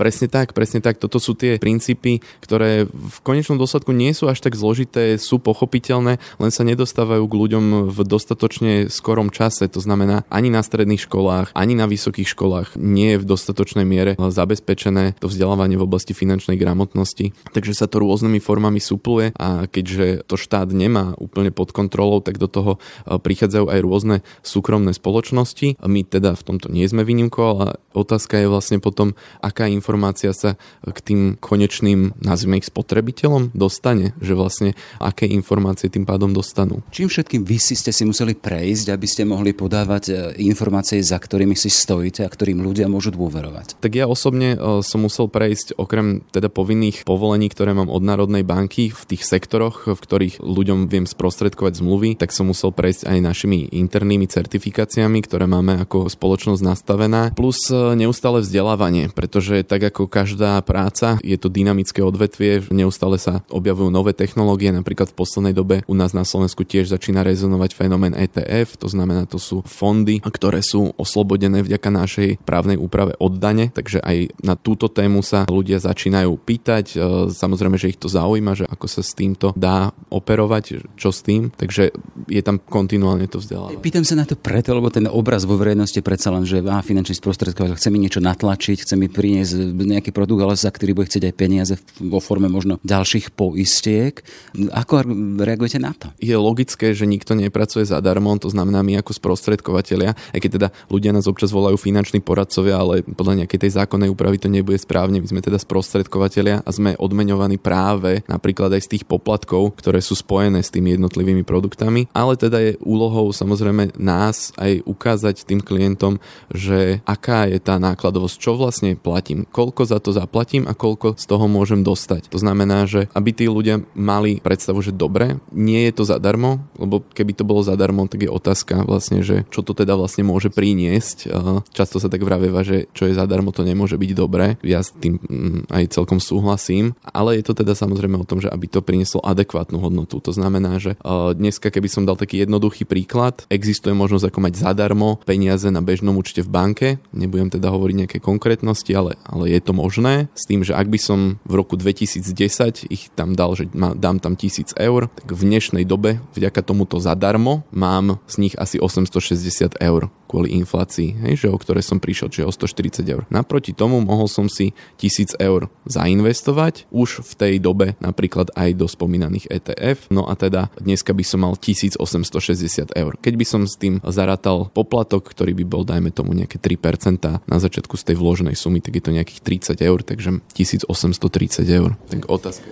Presne 0.00 0.32
tak, 0.32 0.56
presne 0.56 0.80
tak. 0.80 0.96
Toto 0.96 1.20
sú 1.20 1.36
tie 1.36 1.60
princípy, 1.60 2.24
ktoré 2.40 2.88
v 2.88 3.18
konečnom 3.20 3.60
dôsledku 3.60 3.92
nie 3.92 4.16
sú 4.16 4.32
až 4.32 4.40
tak 4.40 4.56
zložité, 4.56 5.20
sú 5.20 5.36
pochopiteľné, 5.36 6.16
len 6.40 6.50
sa 6.50 6.64
nedostávajú 6.64 7.20
k 7.28 7.34
ľuďom 7.36 7.64
v 7.92 7.98
dostatočne 8.08 8.88
skorom 8.88 9.28
čase. 9.28 9.68
To 9.68 9.76
znamená, 9.76 10.24
ani 10.32 10.48
na 10.48 10.64
stredných 10.64 11.04
školách, 11.04 11.52
ani 11.52 11.76
na 11.76 11.84
vysokých 11.84 12.32
školách 12.32 12.80
nie 12.80 13.12
je 13.12 13.20
v 13.20 13.28
dostatočnej 13.28 13.84
miere 13.84 14.16
zabezpečené 14.16 15.20
to 15.20 15.28
vzdelávanie 15.28 15.76
v 15.76 15.84
oblasti 15.84 16.16
finančnej 16.16 16.56
gramotnosti. 16.56 17.36
Takže 17.52 17.76
sa 17.76 17.84
to 17.84 18.00
rôznymi 18.00 18.40
formami 18.40 18.80
supluje 18.80 19.36
a 19.36 19.68
keďže 19.68 20.24
to 20.24 20.40
štát 20.40 20.72
nemá 20.72 21.12
úplne 21.20 21.52
pod 21.52 21.76
kontrolou, 21.76 22.24
tak 22.24 22.40
do 22.40 22.48
toho 22.48 22.80
e, 23.04 23.20
prichádzajú 23.20 23.68
aj 23.68 23.80
rôzne 23.84 24.16
súkromné 24.40 24.96
spoločnosti. 24.96 25.76
My 25.84 26.08
teda 26.08 26.32
v 26.40 26.46
tomto 26.48 26.72
nie 26.72 26.88
sme 26.88 27.04
výnimkou, 27.04 27.44
ale 27.44 27.76
otázka 27.92 28.40
je 28.40 28.48
vlastne 28.48 28.80
potom, 28.80 29.12
aká 29.44 29.68
informácia 29.68 29.89
informácia 29.90 30.30
sa 30.30 30.54
k 30.86 30.98
tým 31.02 31.20
konečným, 31.34 32.14
nazvime 32.22 32.62
ich 32.62 32.70
spotrebiteľom, 32.70 33.50
dostane, 33.58 34.14
že 34.22 34.38
vlastne 34.38 34.78
aké 35.02 35.26
informácie 35.26 35.90
tým 35.90 36.06
pádom 36.06 36.30
dostanú. 36.30 36.86
Čím 36.94 37.10
všetkým 37.10 37.42
vy 37.42 37.58
si 37.58 37.74
ste 37.74 37.90
si 37.90 38.06
museli 38.06 38.38
prejsť, 38.38 38.94
aby 38.94 39.06
ste 39.10 39.26
mohli 39.26 39.50
podávať 39.50 40.04
e, 40.06 40.12
informácie, 40.46 41.02
za 41.02 41.18
ktorými 41.18 41.58
si 41.58 41.66
stojíte 41.66 42.22
a 42.22 42.30
ktorým 42.30 42.62
ľudia 42.62 42.86
môžu 42.86 43.10
dôverovať? 43.10 43.82
Tak 43.82 43.98
ja 43.98 44.06
osobne 44.06 44.54
e, 44.54 44.86
som 44.86 45.02
musel 45.02 45.26
prejsť 45.26 45.74
okrem 45.74 46.22
teda 46.30 46.46
povinných 46.46 47.02
povolení, 47.02 47.50
ktoré 47.50 47.74
mám 47.74 47.90
od 47.90 48.06
Národnej 48.06 48.46
banky 48.46 48.94
v 48.94 49.02
tých 49.10 49.26
sektoroch, 49.26 49.90
v 49.90 49.98
ktorých 49.98 50.38
ľuďom 50.38 50.86
viem 50.86 51.10
sprostredkovať 51.10 51.82
zmluvy, 51.82 52.14
tak 52.14 52.30
som 52.30 52.46
musel 52.46 52.70
prejsť 52.70 53.10
aj 53.10 53.18
našimi 53.18 53.66
internými 53.74 54.30
certifikáciami, 54.30 55.18
ktoré 55.26 55.50
máme 55.50 55.82
ako 55.82 56.06
spoločnosť 56.06 56.62
nastavená, 56.62 57.34
plus 57.34 57.66
e, 57.74 57.98
neustále 57.98 58.46
vzdelávanie, 58.46 59.10
pretože 59.10 59.64
tak 59.70 59.94
ako 59.94 60.10
každá 60.10 60.58
práca, 60.66 61.22
je 61.22 61.38
to 61.38 61.46
dynamické 61.46 62.02
odvetvie, 62.02 62.66
neustále 62.74 63.22
sa 63.22 63.46
objavujú 63.46 63.86
nové 63.94 64.10
technológie, 64.10 64.74
napríklad 64.74 65.14
v 65.14 65.18
poslednej 65.22 65.54
dobe 65.54 65.86
u 65.86 65.94
nás 65.94 66.10
na 66.10 66.26
Slovensku 66.26 66.66
tiež 66.66 66.90
začína 66.90 67.22
rezonovať 67.22 67.78
fenomén 67.78 68.18
ETF, 68.18 68.82
to 68.82 68.90
znamená, 68.90 69.30
to 69.30 69.38
sú 69.38 69.62
fondy, 69.62 70.18
ktoré 70.18 70.58
sú 70.58 70.90
oslobodené 70.98 71.62
vďaka 71.62 71.86
našej 71.86 72.28
právnej 72.42 72.74
úprave 72.74 73.14
od 73.22 73.38
dane, 73.38 73.70
takže 73.70 74.02
aj 74.02 74.34
na 74.42 74.58
túto 74.58 74.90
tému 74.90 75.22
sa 75.22 75.46
ľudia 75.46 75.78
začínajú 75.78 76.34
pýtať. 76.42 76.84
E, 76.90 76.96
samozrejme, 77.30 77.78
že 77.78 77.94
ich 77.94 78.00
to 78.00 78.10
zaujíma, 78.10 78.58
že 78.58 78.66
ako 78.66 78.86
sa 78.90 79.06
s 79.06 79.14
týmto 79.14 79.54
dá 79.54 79.94
operovať, 80.10 80.82
čo 80.98 81.14
s 81.14 81.22
tým, 81.22 81.54
takže 81.54 81.94
je 82.26 82.42
tam 82.42 82.58
kontinuálne 82.58 83.30
to 83.30 83.38
vzdelávanie. 83.38 83.78
Pýtam 83.78 84.02
sa 84.02 84.18
na 84.18 84.26
to 84.26 84.34
preto, 84.34 84.74
lebo 84.74 84.90
ten 84.90 85.06
obraz 85.06 85.46
vo 85.46 85.54
verejnosti 85.54 86.02
predsa 86.02 86.34
len, 86.34 86.42
že 86.42 86.58
á, 86.66 86.82
finančný 86.82 87.14
sprostredkovateľ 87.14 87.78
chce 87.78 87.88
mi 87.92 88.02
niečo 88.02 88.18
natlačiť, 88.18 88.82
chce 88.82 88.94
mi 88.98 89.06
priniesť 89.06 89.59
nejaký 89.68 90.10
produkt, 90.10 90.40
ale 90.40 90.56
za 90.56 90.72
ktorý 90.72 90.96
bude 90.96 91.08
chcieť 91.12 91.30
aj 91.30 91.34
peniaze 91.36 91.74
vo 92.00 92.18
forme 92.18 92.48
možno 92.48 92.80
ďalších 92.82 93.36
poistiek. 93.36 94.24
Ako 94.72 95.04
reagujete 95.40 95.76
na 95.76 95.92
to? 95.92 96.08
Je 96.16 96.32
logické, 96.34 96.96
že 96.96 97.04
nikto 97.04 97.36
nepracuje 97.36 97.84
zadarmo, 97.84 98.32
to 98.40 98.48
znamená 98.48 98.80
my 98.80 99.00
ako 99.00 99.16
sprostredkovateľia, 99.16 100.16
aj 100.34 100.40
keď 100.40 100.50
teda 100.56 100.68
ľudia 100.88 101.12
nás 101.12 101.28
občas 101.28 101.52
volajú 101.52 101.76
finanční 101.76 102.24
poradcovia, 102.24 102.80
ale 102.80 103.02
podľa 103.04 103.44
nejakej 103.44 103.60
tej 103.66 103.72
zákonnej 103.76 104.08
úpravy 104.08 104.40
to 104.40 104.48
nebude 104.48 104.78
správne. 104.80 105.20
My 105.20 105.28
sme 105.28 105.44
teda 105.44 105.58
sprostredkovateľia 105.60 106.64
a 106.64 106.70
sme 106.70 106.96
odmeňovaní 106.96 107.60
práve 107.60 108.22
napríklad 108.30 108.72
aj 108.72 108.82
z 108.86 108.90
tých 108.96 109.04
poplatkov, 109.04 109.76
ktoré 109.76 109.98
sú 109.98 110.14
spojené 110.14 110.62
s 110.62 110.72
tými 110.72 110.94
jednotlivými 110.96 111.42
produktami, 111.42 112.06
ale 112.14 112.38
teda 112.38 112.58
je 112.62 112.78
úlohou 112.80 113.34
samozrejme 113.34 113.98
nás 113.98 114.54
aj 114.56 114.86
ukázať 114.86 115.44
tým 115.44 115.60
klientom, 115.60 116.22
že 116.52 117.02
aká 117.04 117.50
je 117.50 117.58
tá 117.58 117.76
nákladovosť, 117.80 118.36
čo 118.38 118.54
vlastne 118.54 118.94
platím, 118.94 119.49
koľko 119.50 119.82
za 119.84 119.98
to 119.98 120.14
zaplatím 120.14 120.64
a 120.70 120.72
koľko 120.72 121.18
z 121.18 121.24
toho 121.26 121.50
môžem 121.50 121.82
dostať. 121.82 122.30
To 122.30 122.38
znamená, 122.38 122.86
že 122.86 123.10
aby 123.12 123.30
tí 123.34 123.50
ľudia 123.50 123.82
mali 123.98 124.38
predstavu, 124.40 124.80
že 124.80 124.94
dobre, 124.94 125.42
nie 125.52 125.90
je 125.90 125.92
to 125.98 126.04
zadarmo, 126.06 126.62
lebo 126.78 127.02
keby 127.12 127.34
to 127.34 127.44
bolo 127.44 127.60
zadarmo, 127.66 128.06
tak 128.06 128.26
je 128.26 128.30
otázka 128.30 128.86
vlastne, 128.86 129.20
že 129.26 129.44
čo 129.50 129.66
to 129.66 129.74
teda 129.74 129.98
vlastne 129.98 130.22
môže 130.22 130.48
priniesť. 130.48 131.30
Často 131.74 131.98
sa 131.98 132.08
tak 132.08 132.22
vravieva, 132.22 132.62
že 132.62 132.86
čo 132.94 133.10
je 133.10 133.18
zadarmo, 133.18 133.50
to 133.50 133.66
nemôže 133.66 133.98
byť 133.98 134.10
dobré. 134.14 134.60
Ja 134.62 134.84
s 134.84 134.92
tým 134.94 135.18
mm, 135.18 135.72
aj 135.72 135.94
celkom 135.96 136.22
súhlasím, 136.22 136.92
ale 137.02 137.40
je 137.40 137.44
to 137.46 137.56
teda 137.56 137.72
samozrejme 137.74 138.20
o 138.20 138.28
tom, 138.28 138.38
že 138.38 138.52
aby 138.52 138.68
to 138.68 138.84
prinieslo 138.84 139.24
adekvátnu 139.24 139.80
hodnotu. 139.80 140.20
To 140.20 140.32
znamená, 140.34 140.76
že 140.76 140.94
dneska, 141.34 141.72
keby 141.72 141.88
som 141.88 142.04
dal 142.04 142.20
taký 142.20 142.44
jednoduchý 142.44 142.84
príklad, 142.84 143.48
existuje 143.48 143.96
možnosť 143.96 144.28
ako 144.28 144.38
mať 144.44 144.54
zadarmo 144.60 145.16
peniaze 145.24 145.72
na 145.72 145.80
bežnom 145.80 146.14
účte 146.20 146.44
v 146.44 146.52
banke. 146.52 146.88
Nebudem 147.16 147.48
teda 147.48 147.72
hovoriť 147.72 147.96
nejaké 148.04 148.18
konkrétnosti, 148.20 148.92
ale, 148.92 149.16
ale 149.24 149.39
je 149.46 149.60
to 149.60 149.72
možné, 149.72 150.28
s 150.36 150.44
tým, 150.44 150.64
že 150.66 150.76
ak 150.76 150.88
by 150.90 150.98
som 150.98 151.40
v 151.46 151.52
roku 151.56 151.78
2010 151.78 152.90
ich 152.90 153.08
tam 153.14 153.32
dal, 153.36 153.56
že 153.56 153.68
dám 153.72 154.18
tam 154.20 154.34
1000 154.36 154.76
eur, 154.76 155.08
tak 155.12 155.32
v 155.32 155.42
dnešnej 155.46 155.84
dobe 155.88 156.20
vďaka 156.36 156.60
tomuto 156.64 157.00
zadarmo 157.00 157.64
mám 157.70 158.20
z 158.28 158.34
nich 158.48 158.54
asi 158.58 158.76
860 158.76 159.80
eur 159.80 160.12
kvôli 160.30 160.54
inflácii, 160.62 161.26
hej, 161.26 161.34
že 161.42 161.48
o 161.50 161.58
ktoré 161.58 161.82
som 161.82 161.98
prišiel, 161.98 162.30
čiže 162.30 162.46
o 162.46 162.54
140 162.54 163.02
eur. 163.10 163.26
Naproti 163.34 163.74
tomu 163.74 163.98
mohol 163.98 164.30
som 164.30 164.46
si 164.46 164.70
1000 165.02 165.34
eur 165.42 165.66
zainvestovať 165.90 166.86
už 166.94 167.26
v 167.26 167.32
tej 167.34 167.54
dobe 167.58 167.98
napríklad 167.98 168.54
aj 168.54 168.78
do 168.78 168.86
spomínaných 168.86 169.50
ETF, 169.50 170.14
no 170.14 170.30
a 170.30 170.38
teda 170.38 170.70
dneska 170.78 171.10
by 171.10 171.24
som 171.26 171.42
mal 171.42 171.58
1860 171.58 172.94
eur. 172.94 173.12
Keď 173.18 173.34
by 173.34 173.44
som 173.44 173.66
s 173.66 173.74
tým 173.74 173.98
zaratal 174.06 174.70
poplatok, 174.70 175.26
ktorý 175.26 175.58
by 175.58 175.64
bol 175.66 175.82
dajme 175.82 176.14
tomu 176.14 176.38
nejaké 176.38 176.62
3% 176.62 177.42
na 177.42 177.58
začiatku 177.58 177.98
z 177.98 178.06
tej 178.06 178.16
vloženej 178.22 178.54
sumy, 178.54 178.78
tak 178.78 178.94
je 178.94 179.02
to 179.02 179.10
nejakých 179.10 179.42
30 179.74 179.82
eur, 179.82 179.98
takže 180.06 180.30
1830 180.54 181.66
eur. 181.66 181.98
Tak 182.06 182.30
otázka 182.30 182.68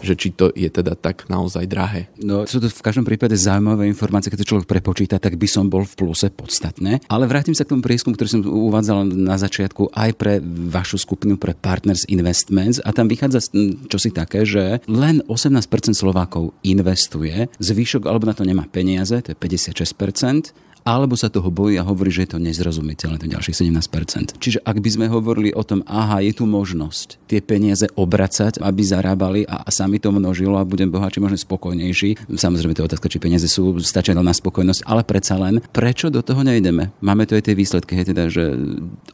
že 0.00 0.14
či 0.16 0.32
to 0.34 0.52
je 0.52 0.68
teda 0.68 0.96
tak 0.98 1.26
naozaj 1.32 1.64
drahé. 1.64 2.12
No 2.20 2.44
sú 2.44 2.60
to 2.60 2.68
v 2.68 2.84
každom 2.84 3.06
prípade 3.06 3.34
zaujímavé 3.36 3.88
informácie, 3.88 4.28
keď 4.28 4.44
to 4.44 4.50
človek 4.56 4.68
prepočíta, 4.68 5.16
tak 5.22 5.40
by 5.40 5.48
som 5.48 5.72
bol 5.72 5.86
v 5.86 5.94
pluse 5.96 6.28
podstatne 6.32 6.89
podobne. 6.90 7.06
Ale 7.06 7.24
vrátim 7.30 7.54
sa 7.54 7.62
k 7.62 7.72
tomu 7.76 7.82
prieskumu, 7.84 8.18
ktorý 8.18 8.28
som 8.28 8.40
uvádzal 8.42 9.06
na 9.06 9.38
začiatku 9.38 9.94
aj 9.94 10.10
pre 10.18 10.32
vašu 10.42 10.98
skupinu, 10.98 11.38
pre 11.38 11.54
Partners 11.54 12.08
Investments 12.10 12.82
a 12.82 12.90
tam 12.90 13.06
vychádza 13.06 13.54
čosi 13.86 14.10
také, 14.10 14.42
že 14.42 14.82
len 14.90 15.22
18% 15.30 15.94
Slovákov 15.94 16.56
investuje, 16.66 17.46
zvyšok 17.60 18.08
alebo 18.08 18.26
na 18.26 18.34
to 18.34 18.42
nemá 18.42 18.66
peniaze, 18.66 19.14
to 19.22 19.30
je 19.34 19.38
56%, 19.38 20.54
alebo 20.84 21.14
sa 21.14 21.28
toho 21.28 21.48
bojí 21.52 21.76
a 21.76 21.86
hovorí, 21.86 22.08
že 22.12 22.26
je 22.26 22.36
to 22.36 22.38
nezrozumiteľné, 22.42 23.16
to 23.20 23.28
ďalších 23.28 23.56
17%. 23.66 24.40
Čiže 24.40 24.64
ak 24.64 24.76
by 24.80 24.90
sme 24.90 25.06
hovorili 25.12 25.52
o 25.52 25.62
tom, 25.62 25.84
aha, 25.86 26.24
je 26.24 26.32
tu 26.34 26.44
možnosť 26.48 27.20
tie 27.30 27.40
peniaze 27.44 27.86
obracať, 27.94 28.58
aby 28.58 28.82
zarábali 28.82 29.46
a, 29.46 29.66
sami 29.70 30.02
to 30.02 30.10
množilo 30.10 30.58
a 30.58 30.66
budem 30.66 30.90
bohatší, 30.90 31.22
možno 31.22 31.38
spokojnejší. 31.38 32.28
Samozrejme, 32.34 32.74
to 32.74 32.82
je 32.84 32.88
otázka, 32.90 33.12
či 33.12 33.22
peniaze 33.22 33.46
sú 33.46 33.78
stačia 33.80 34.16
na 34.16 34.34
spokojnosť, 34.34 34.82
ale 34.84 35.06
predsa 35.06 35.38
len, 35.38 35.62
prečo 35.70 36.10
do 36.10 36.20
toho 36.20 36.42
nejdeme? 36.42 36.90
Máme 37.00 37.24
tu 37.24 37.38
aj 37.38 37.46
tie 37.46 37.54
výsledky, 37.54 37.94
hej, 37.96 38.12
teda, 38.12 38.26
že 38.28 38.58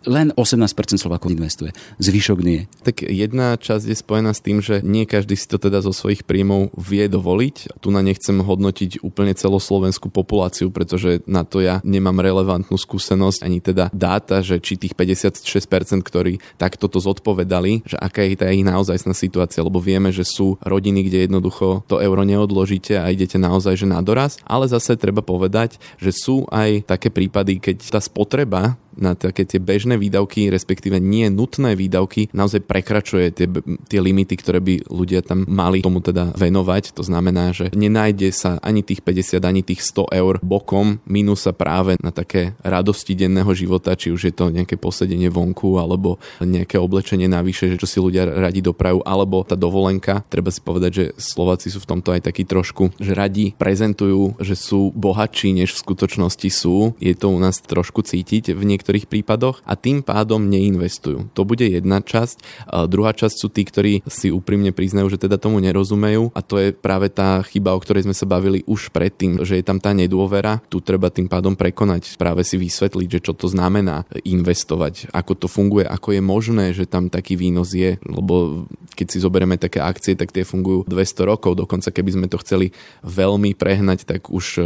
len 0.09 0.33
18% 0.35 0.73
Slovákov 0.97 1.31
investuje, 1.35 1.77
zvyšok 2.01 2.39
nie. 2.43 2.67
Tak 2.83 3.05
jedna 3.05 3.55
časť 3.61 3.85
je 3.91 3.97
spojená 3.97 4.33
s 4.33 4.41
tým, 4.43 4.65
že 4.65 4.81
nie 4.81 5.05
každý 5.05 5.37
si 5.37 5.47
to 5.47 5.61
teda 5.61 5.85
zo 5.85 5.93
svojich 5.93 6.25
príjmov 6.25 6.73
vie 6.75 7.07
dovoliť. 7.07 7.79
Tu 7.79 7.89
na 7.93 8.01
nechcem 8.01 8.41
hodnotiť 8.41 9.05
úplne 9.05 9.37
celoslovenskú 9.37 10.09
populáciu, 10.09 10.73
pretože 10.73 11.21
na 11.29 11.45
to 11.45 11.56
ja 11.61 11.81
nemám 11.85 12.19
relevantnú 12.21 12.77
skúsenosť 12.77 13.41
ani 13.45 13.59
teda 13.61 13.93
dáta, 13.93 14.41
že 14.41 14.61
či 14.63 14.81
tých 14.81 14.97
56%, 14.97 16.03
ktorí 16.03 16.39
takto 16.57 16.89
to 16.89 16.99
zodpovedali, 17.03 17.85
že 17.85 17.97
aká 17.99 18.25
je 18.25 18.37
tá 18.39 18.49
ich 18.53 18.65
naozajstná 18.65 19.13
situácia, 19.13 19.65
lebo 19.65 19.83
vieme, 19.83 20.11
že 20.11 20.25
sú 20.25 20.57
rodiny, 20.65 21.07
kde 21.07 21.19
jednoducho 21.29 21.85
to 21.91 22.01
euro 22.01 22.23
neodložíte 22.25 22.97
a 22.97 23.11
idete 23.13 23.37
naozaj 23.37 23.77
že 23.77 23.87
na 23.87 24.01
doraz, 24.01 24.41
ale 24.47 24.71
zase 24.71 24.97
treba 24.97 25.21
povedať, 25.21 25.77
že 26.01 26.13
sú 26.15 26.49
aj 26.49 26.89
také 26.89 27.13
prípady, 27.13 27.61
keď 27.61 27.99
tá 27.99 28.01
spotreba 28.01 28.79
na 28.97 29.15
také 29.15 29.45
tie 29.45 29.61
bežné 29.61 30.01
výdavky, 30.01 30.49
respektíve 30.49 30.99
nie 31.01 31.29
nutné 31.29 31.77
výdavky, 31.77 32.33
naozaj 32.33 32.65
prekračuje 32.65 33.33
tie, 33.33 33.47
tie 33.87 34.01
limity, 34.01 34.35
ktoré 34.37 34.59
by 34.61 34.89
ľudia 34.89 35.21
tam 35.23 35.45
mali 35.49 35.85
tomu 35.85 36.01
teda 36.01 36.33
venovať. 36.35 36.97
To 36.97 37.03
znamená, 37.05 37.53
že 37.53 37.73
nenájde 37.73 38.33
sa 38.33 38.57
ani 38.61 38.81
tých 38.81 39.05
50, 39.05 39.43
ani 39.45 39.63
tých 39.63 39.85
100 39.85 40.13
eur 40.13 40.35
bokom, 40.41 40.99
minus 41.05 41.45
sa 41.45 41.53
práve 41.53 41.97
na 42.01 42.11
také 42.11 42.57
radosti 42.65 43.13
denného 43.13 43.53
života, 43.53 43.95
či 43.95 44.11
už 44.11 44.33
je 44.33 44.35
to 44.35 44.49
nejaké 44.49 44.81
posedenie 44.81 45.29
vonku, 45.29 45.77
alebo 45.77 46.17
nejaké 46.41 46.81
oblečenie 46.81 47.29
navyše, 47.29 47.75
že 47.75 47.81
čo 47.81 47.87
si 47.87 47.99
ľudia 48.01 48.27
radi 48.27 48.65
doprajú, 48.65 49.05
alebo 49.05 49.45
tá 49.45 49.55
dovolenka. 49.55 50.25
Treba 50.33 50.49
si 50.49 50.65
povedať, 50.65 50.91
že 50.93 51.05
Slováci 51.21 51.69
sú 51.69 51.83
v 51.83 51.91
tomto 51.97 52.15
aj 52.17 52.25
taký 52.25 52.49
trošku, 52.49 52.97
že 52.97 53.13
radi 53.13 53.53
prezentujú, 53.59 54.39
že 54.41 54.57
sú 54.57 54.95
bohatší, 54.95 55.53
než 55.53 55.77
v 55.77 55.83
skutočnosti 55.83 56.49
sú. 56.49 56.97
Je 57.03 57.13
to 57.13 57.29
u 57.29 57.39
nás 57.39 57.61
trošku 57.61 58.01
cítiť 58.07 58.55
v 58.55 58.63
niektorých 58.63 58.86
niektorých 58.87 59.11
prípadoch 59.11 59.67
a 59.67 59.75
tým 59.75 59.99
pádom 59.99 60.47
neinvestujú. 60.47 61.35
To 61.35 61.43
bude 61.43 61.67
jedna 61.67 61.99
časť. 61.99 62.71
A 62.71 62.87
druhá 62.87 63.11
časť 63.11 63.35
sú 63.35 63.51
tí, 63.51 63.67
ktorí 63.67 64.07
si 64.07 64.31
úprimne 64.31 64.71
priznajú, 64.71 65.11
že 65.11 65.19
teda 65.19 65.43
tomu 65.43 65.59
nerozumejú 65.59 66.31
a 66.31 66.39
to 66.39 66.63
je 66.63 66.71
práve 66.71 67.11
tá 67.11 67.43
chyba, 67.43 67.75
o 67.75 67.83
ktorej 67.83 68.07
sme 68.07 68.15
sa 68.15 68.31
bavili 68.31 68.63
už 68.71 68.95
predtým, 68.95 69.43
že 69.43 69.59
je 69.59 69.67
tam 69.67 69.83
tá 69.83 69.91
nedôvera. 69.91 70.63
Tu 70.71 70.79
treba 70.79 71.11
tým 71.11 71.27
pádom 71.27 71.59
prekonať, 71.59 72.15
práve 72.15 72.47
si 72.47 72.55
vysvetliť, 72.55 73.19
že 73.19 73.21
čo 73.27 73.35
to 73.35 73.51
znamená 73.51 74.07
investovať, 74.23 75.11
ako 75.11 75.35
to 75.35 75.47
funguje, 75.51 75.83
ako 75.83 76.15
je 76.15 76.23
možné, 76.23 76.71
že 76.71 76.87
tam 76.87 77.11
taký 77.11 77.35
výnos 77.35 77.75
je, 77.75 77.99
lebo 78.07 78.69
keď 78.95 79.07
si 79.11 79.19
zoberieme 79.19 79.59
také 79.59 79.83
akcie, 79.83 80.15
tak 80.15 80.31
tie 80.31 80.47
fungujú 80.47 80.87
200 80.87 81.27
rokov, 81.27 81.59
dokonca 81.59 81.91
keby 81.91 82.11
sme 82.15 82.27
to 82.31 82.39
chceli 82.39 82.71
veľmi 83.03 83.59
prehnať, 83.59 84.07
tak 84.07 84.31
už 84.31 84.47
e, 84.57 84.63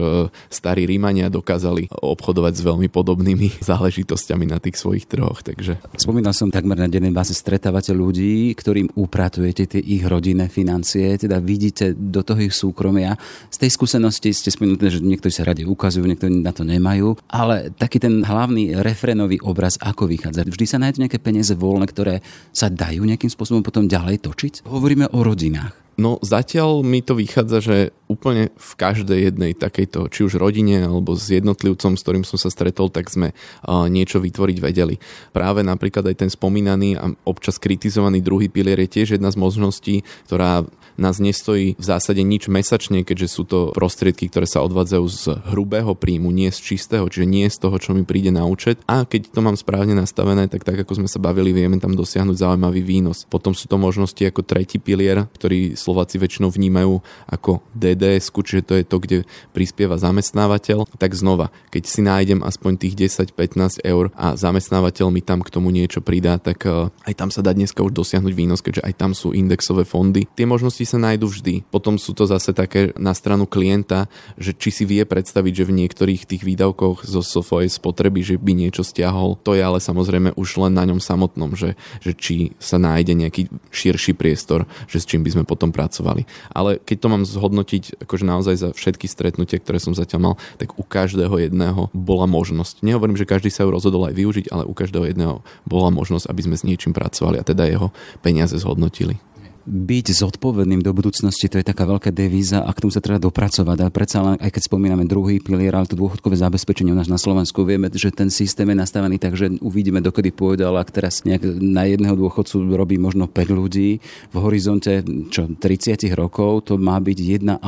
starí 0.53 0.85
Rímania 0.85 1.33
dokázali 1.33 1.89
obchodovať 1.91 2.53
s 2.59 2.63
veľmi 2.67 2.89
podobnými 2.93 3.59
záležitosťami 3.71 4.10
záležitosťami 4.11 4.45
na 4.51 4.59
tých 4.59 4.77
svojich 4.77 5.07
trhoch. 5.07 5.47
Takže... 5.47 5.79
Spomínal 5.95 6.35
som 6.35 6.51
takmer 6.51 6.75
na 6.75 6.91
dennej 6.91 7.15
báze 7.15 7.31
stretávate 7.31 7.95
ľudí, 7.95 8.51
ktorým 8.59 8.91
upratujete 8.99 9.79
tie 9.79 9.83
ich 9.83 10.03
rodinné 10.03 10.51
financie, 10.51 11.15
teda 11.15 11.39
vidíte 11.39 11.95
do 11.95 12.27
toho 12.27 12.43
ich 12.43 12.55
súkromia. 12.55 13.15
Z 13.55 13.63
tej 13.63 13.71
skúsenosti 13.71 14.35
ste 14.35 14.51
spomínali, 14.51 14.91
že 14.91 14.99
niektorí 14.99 15.31
sa 15.31 15.47
radi 15.47 15.63
ukazujú, 15.63 16.03
niektorí 16.03 16.43
na 16.43 16.51
to 16.51 16.67
nemajú, 16.67 17.15
ale 17.31 17.71
taký 17.71 18.03
ten 18.03 18.27
hlavný 18.27 18.75
refrenový 18.83 19.39
obraz, 19.47 19.79
ako 19.79 20.11
vychádza. 20.11 20.43
Vždy 20.43 20.67
sa 20.67 20.83
nájdú 20.83 21.07
nejaké 21.07 21.23
peniaze 21.23 21.55
voľné, 21.55 21.87
ktoré 21.87 22.15
sa 22.51 22.67
dajú 22.67 23.07
nejakým 23.07 23.31
spôsobom 23.31 23.63
potom 23.63 23.87
ďalej 23.87 24.27
točiť. 24.27 24.67
Hovoríme 24.67 25.15
o 25.15 25.23
rodinách. 25.23 25.90
No 26.01 26.17
zatiaľ 26.25 26.81
mi 26.81 27.05
to 27.05 27.13
vychádza, 27.13 27.59
že 27.61 27.77
úplne 28.09 28.49
v 28.57 28.73
každej 28.73 29.21
jednej 29.29 29.53
takejto, 29.53 30.09
či 30.09 30.25
už 30.25 30.41
rodine 30.41 30.81
alebo 30.81 31.13
s 31.13 31.29
jednotlivcom, 31.29 32.01
s 32.01 32.03
ktorým 32.03 32.25
som 32.25 32.41
sa 32.41 32.49
stretol, 32.49 32.89
tak 32.89 33.13
sme 33.13 33.37
niečo 33.69 34.17
vytvoriť 34.25 34.59
vedeli. 34.65 34.97
Práve 35.37 35.61
napríklad 35.61 36.09
aj 36.09 36.25
ten 36.25 36.31
spomínaný 36.33 36.97
a 36.97 37.13
občas 37.29 37.61
kritizovaný 37.61 38.25
druhý 38.25 38.49
pilier 38.49 38.81
je 38.89 38.97
tiež 38.97 39.21
jedna 39.21 39.29
z 39.29 39.37
možností, 39.37 40.01
ktorá 40.25 40.65
nás 41.01 41.17
nestojí 41.19 41.75
v 41.81 41.85
zásade 41.85 42.21
nič 42.21 42.47
mesačne, 42.47 43.03
keďže 43.03 43.29
sú 43.29 43.43
to 43.49 43.59
prostriedky, 43.73 44.29
ktoré 44.29 44.45
sa 44.45 44.61
odvádzajú 44.63 45.05
z 45.09 45.23
hrubého 45.51 45.97
príjmu, 45.97 46.29
nie 46.29 46.53
z 46.53 46.61
čistého, 46.61 47.09
čiže 47.09 47.27
nie 47.27 47.49
z 47.49 47.57
toho, 47.57 47.81
čo 47.81 47.97
mi 47.97 48.05
príde 48.05 48.29
na 48.29 48.45
účet. 48.45 48.79
A 48.85 49.09
keď 49.09 49.33
to 49.33 49.41
mám 49.41 49.57
správne 49.57 49.97
nastavené, 49.97 50.47
tak 50.47 50.63
tak 50.69 50.85
ako 50.85 51.03
sme 51.03 51.09
sa 51.09 51.17
bavili, 51.17 51.57
vieme 51.57 51.81
tam 51.81 51.97
dosiahnuť 51.97 52.37
zaujímavý 52.37 52.85
výnos. 52.85 53.25
Potom 53.27 53.57
sú 53.57 53.67
to 53.67 53.81
možnosti 53.81 54.21
ako 54.21 54.45
tretí 54.45 54.77
pilier, 54.77 55.25
ktorý 55.41 55.75
Slováci 55.75 56.21
väčšinou 56.21 56.53
vnímajú 56.53 57.01
ako 57.27 57.65
DDS, 57.73 58.29
čiže 58.29 58.63
to 58.67 58.75
je 58.77 58.85
to, 58.85 58.97
kde 59.01 59.19
prispieva 59.57 59.97
zamestnávateľ. 59.97 60.85
Tak 61.01 61.17
znova, 61.17 61.49
keď 61.73 61.83
si 61.89 62.01
nájdem 62.05 62.45
aspoň 62.45 62.73
tých 62.77 62.95
10-15 63.25 63.81
eur 63.87 64.13
a 64.19 64.37
zamestnávateľ 64.37 65.07
mi 65.09 65.23
tam 65.25 65.41
k 65.41 65.53
tomu 65.53 65.73
niečo 65.73 66.05
pridá, 66.05 66.37
tak 66.37 66.67
eh, 66.67 66.91
aj 67.09 67.15
tam 67.17 67.31
sa 67.33 67.41
dá 67.41 67.55
dneska 67.55 67.81
už 67.81 67.95
dosiahnuť 67.95 68.33
výnos, 68.35 68.61
keďže 68.61 68.85
aj 68.85 68.95
tam 68.99 69.13
sú 69.15 69.33
indexové 69.33 69.87
fondy. 69.87 70.27
Tie 70.35 70.45
možnosti 70.45 70.83
sa 70.91 70.99
nájdu 70.99 71.31
vždy. 71.31 71.55
Potom 71.71 71.95
sú 71.95 72.11
to 72.11 72.27
zase 72.27 72.51
také 72.51 72.91
na 72.99 73.15
stranu 73.15 73.47
klienta, 73.47 74.11
že 74.35 74.51
či 74.51 74.75
si 74.75 74.83
vie 74.83 75.07
predstaviť, 75.07 75.63
že 75.63 75.69
v 75.71 75.77
niektorých 75.87 76.27
tých 76.27 76.43
výdavkoch 76.43 77.07
zo 77.07 77.23
svojej 77.23 77.71
spotreby, 77.71 78.27
že 78.27 78.35
by 78.35 78.53
niečo 78.59 78.83
stiahol. 78.83 79.39
To 79.47 79.55
je 79.55 79.63
ale 79.63 79.79
samozrejme 79.79 80.35
už 80.35 80.59
len 80.67 80.75
na 80.75 80.83
ňom 80.91 80.99
samotnom, 80.99 81.55
že, 81.55 81.79
že 82.03 82.13
či 82.19 82.59
sa 82.59 82.83
nájde 82.83 83.15
nejaký 83.15 83.47
širší 83.71 84.19
priestor, 84.19 84.67
že 84.91 84.99
s 84.99 85.07
čím 85.07 85.23
by 85.23 85.39
sme 85.39 85.45
potom 85.47 85.71
pracovali. 85.71 86.27
Ale 86.51 86.83
keď 86.83 86.97
to 86.99 87.09
mám 87.09 87.23
zhodnotiť 87.23 88.03
akože 88.03 88.25
naozaj 88.27 88.55
za 88.59 88.69
všetky 88.75 89.07
stretnutia, 89.07 89.63
ktoré 89.63 89.79
som 89.79 89.95
zatiaľ 89.95 90.21
mal, 90.21 90.35
tak 90.59 90.75
u 90.75 90.83
každého 90.83 91.39
jedného 91.39 91.93
bola 91.95 92.27
možnosť. 92.27 92.83
Nehovorím, 92.83 93.15
že 93.15 93.29
každý 93.29 93.55
sa 93.55 93.63
ju 93.63 93.71
rozhodol 93.71 94.11
aj 94.11 94.19
využiť, 94.19 94.47
ale 94.51 94.67
u 94.67 94.75
každého 94.75 95.07
jedného 95.07 95.45
bola 95.69 95.95
možnosť, 95.95 96.27
aby 96.27 96.41
sme 96.51 96.57
s 96.59 96.67
niečím 96.67 96.91
pracovali 96.91 97.39
a 97.39 97.47
teda 97.47 97.69
jeho 97.71 97.95
peniaze 98.25 98.57
zhodnotili 98.59 99.21
byť 99.67 100.07
zodpovedným 100.17 100.81
do 100.81 100.93
budúcnosti, 100.97 101.49
to 101.51 101.61
je 101.61 101.67
taká 101.67 101.85
veľká 101.85 102.11
devíza 102.11 102.65
a 102.65 102.71
k 102.73 102.83
tomu 102.87 102.93
sa 102.93 103.05
treba 103.05 103.21
dopracovať. 103.21 103.79
A 103.85 103.93
predsa 103.93 104.25
len, 104.25 104.37
aj 104.41 104.51
keď 104.57 104.63
spomíname 104.67 105.05
druhý 105.05 105.41
pilier, 105.41 105.73
ale 105.77 105.89
to 105.89 105.99
dôchodkové 105.99 106.37
zabezpečenie 106.37 106.93
u 106.93 106.99
nás 106.99 107.11
na 107.11 107.21
Slovensku, 107.21 107.63
vieme, 107.65 107.93
že 107.93 108.13
ten 108.13 108.33
systém 108.33 108.69
je 108.73 108.77
nastavený 108.77 109.21
tak, 109.21 109.37
že 109.37 109.53
uvidíme, 109.61 110.01
dokedy 110.01 110.33
pôjde, 110.33 110.65
ale 110.65 110.81
ak 110.81 110.95
teraz 110.95 111.23
nejak 111.29 111.45
na 111.61 111.85
jedného 111.87 112.17
dôchodcu 112.17 112.57
robí 112.73 112.97
možno 112.97 113.29
5 113.29 113.53
ľudí, 113.53 114.01
v 114.33 114.37
horizonte 114.37 115.05
čo, 115.29 115.47
30 115.53 116.09
rokov 116.17 116.73
to 116.73 116.81
má 116.81 116.97
byť 116.99 117.19
1,5 117.47 117.61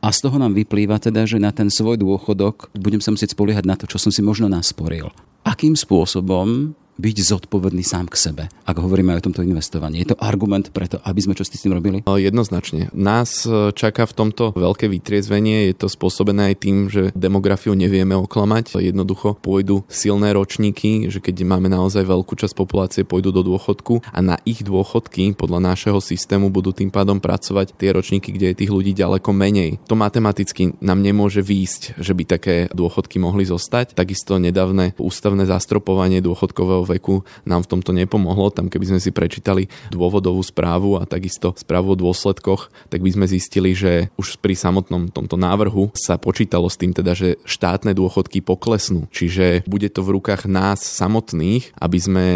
a 0.00 0.08
z 0.12 0.18
toho 0.20 0.36
nám 0.36 0.52
vyplýva 0.52 1.00
teda, 1.00 1.24
že 1.24 1.42
na 1.42 1.50
ten 1.50 1.72
svoj 1.72 2.00
dôchodok 2.00 2.70
budem 2.76 3.00
sa 3.00 3.12
musieť 3.12 3.32
spoliehať 3.32 3.64
na 3.64 3.74
to, 3.74 3.88
čo 3.88 3.98
som 4.00 4.12
si 4.12 4.20
možno 4.20 4.46
nasporil. 4.46 5.10
Akým 5.46 5.78
spôsobom 5.78 6.74
byť 6.96 7.16
zodpovedný 7.22 7.84
sám 7.84 8.08
k 8.08 8.16
sebe, 8.16 8.42
ak 8.64 8.76
hovoríme 8.80 9.12
aj 9.12 9.20
o 9.20 9.26
tomto 9.30 9.44
investovaní. 9.44 10.02
Je 10.02 10.16
to 10.16 10.20
argument 10.20 10.72
preto, 10.72 10.96
aby 11.04 11.20
sme 11.20 11.36
čo 11.36 11.44
s 11.44 11.52
tým 11.52 11.76
robili? 11.76 12.02
Jednoznačne. 12.08 12.88
Nás 12.96 13.44
e, 13.44 13.70
čaká 13.76 14.08
v 14.08 14.16
tomto 14.16 14.56
veľké 14.56 14.88
vytriezvenie. 14.88 15.68
Je 15.72 15.74
to 15.76 15.92
spôsobené 15.92 16.52
aj 16.52 16.56
tým, 16.56 16.76
že 16.88 17.12
demografiu 17.12 17.76
nevieme 17.76 18.16
oklamať. 18.16 18.80
Jednoducho 18.80 19.36
pôjdu 19.44 19.84
silné 19.92 20.32
ročníky, 20.32 21.12
že 21.12 21.20
keď 21.20 21.44
máme 21.44 21.68
naozaj 21.68 22.08
veľkú 22.08 22.32
časť 22.32 22.56
populácie, 22.56 23.04
pôjdu 23.04 23.30
do 23.30 23.44
dôchodku 23.44 24.00
a 24.08 24.18
na 24.24 24.40
ich 24.48 24.64
dôchodky 24.64 25.36
podľa 25.36 25.76
našeho 25.76 26.00
systému 26.00 26.48
budú 26.48 26.72
tým 26.72 26.88
pádom 26.88 27.20
pracovať 27.20 27.76
tie 27.76 27.92
ročníky, 27.92 28.32
kde 28.32 28.52
je 28.52 28.58
tých 28.64 28.72
ľudí 28.72 28.96
ďaleko 28.96 29.30
menej. 29.36 29.82
To 29.90 29.98
matematicky 29.98 30.72
nám 30.80 31.04
nemôže 31.04 31.44
výjsť, 31.44 32.00
že 32.00 32.12
by 32.16 32.24
také 32.24 32.56
dôchodky 32.72 33.20
mohli 33.20 33.44
zostať. 33.44 33.92
Takisto 33.92 34.40
nedávne 34.40 34.96
ústavné 34.96 35.44
zastropovanie 35.44 36.24
dôchodkového 36.24 36.85
veku 36.86 37.26
nám 37.42 37.66
v 37.66 37.70
tomto 37.74 37.90
nepomohlo. 37.90 38.54
Tam 38.54 38.70
keby 38.70 38.94
sme 38.94 39.00
si 39.02 39.10
prečítali 39.10 39.66
dôvodovú 39.90 40.40
správu 40.46 41.02
a 41.02 41.08
takisto 41.08 41.52
správu 41.58 41.92
o 41.92 42.00
dôsledkoch, 42.00 42.70
tak 42.88 43.02
by 43.02 43.10
sme 43.10 43.26
zistili, 43.26 43.74
že 43.74 44.14
už 44.14 44.38
pri 44.38 44.54
samotnom 44.54 45.10
tomto 45.10 45.34
návrhu 45.40 45.90
sa 45.96 46.20
počítalo 46.20 46.68
s 46.68 46.76
tým 46.76 46.92
teda, 46.92 47.16
že 47.16 47.40
štátne 47.48 47.96
dôchodky 47.96 48.44
poklesnú. 48.44 49.08
Čiže 49.08 49.64
bude 49.64 49.88
to 49.88 50.04
v 50.04 50.20
rukách 50.20 50.44
nás 50.44 50.84
samotných, 50.84 51.72
aby 51.80 51.98
sme 51.98 52.26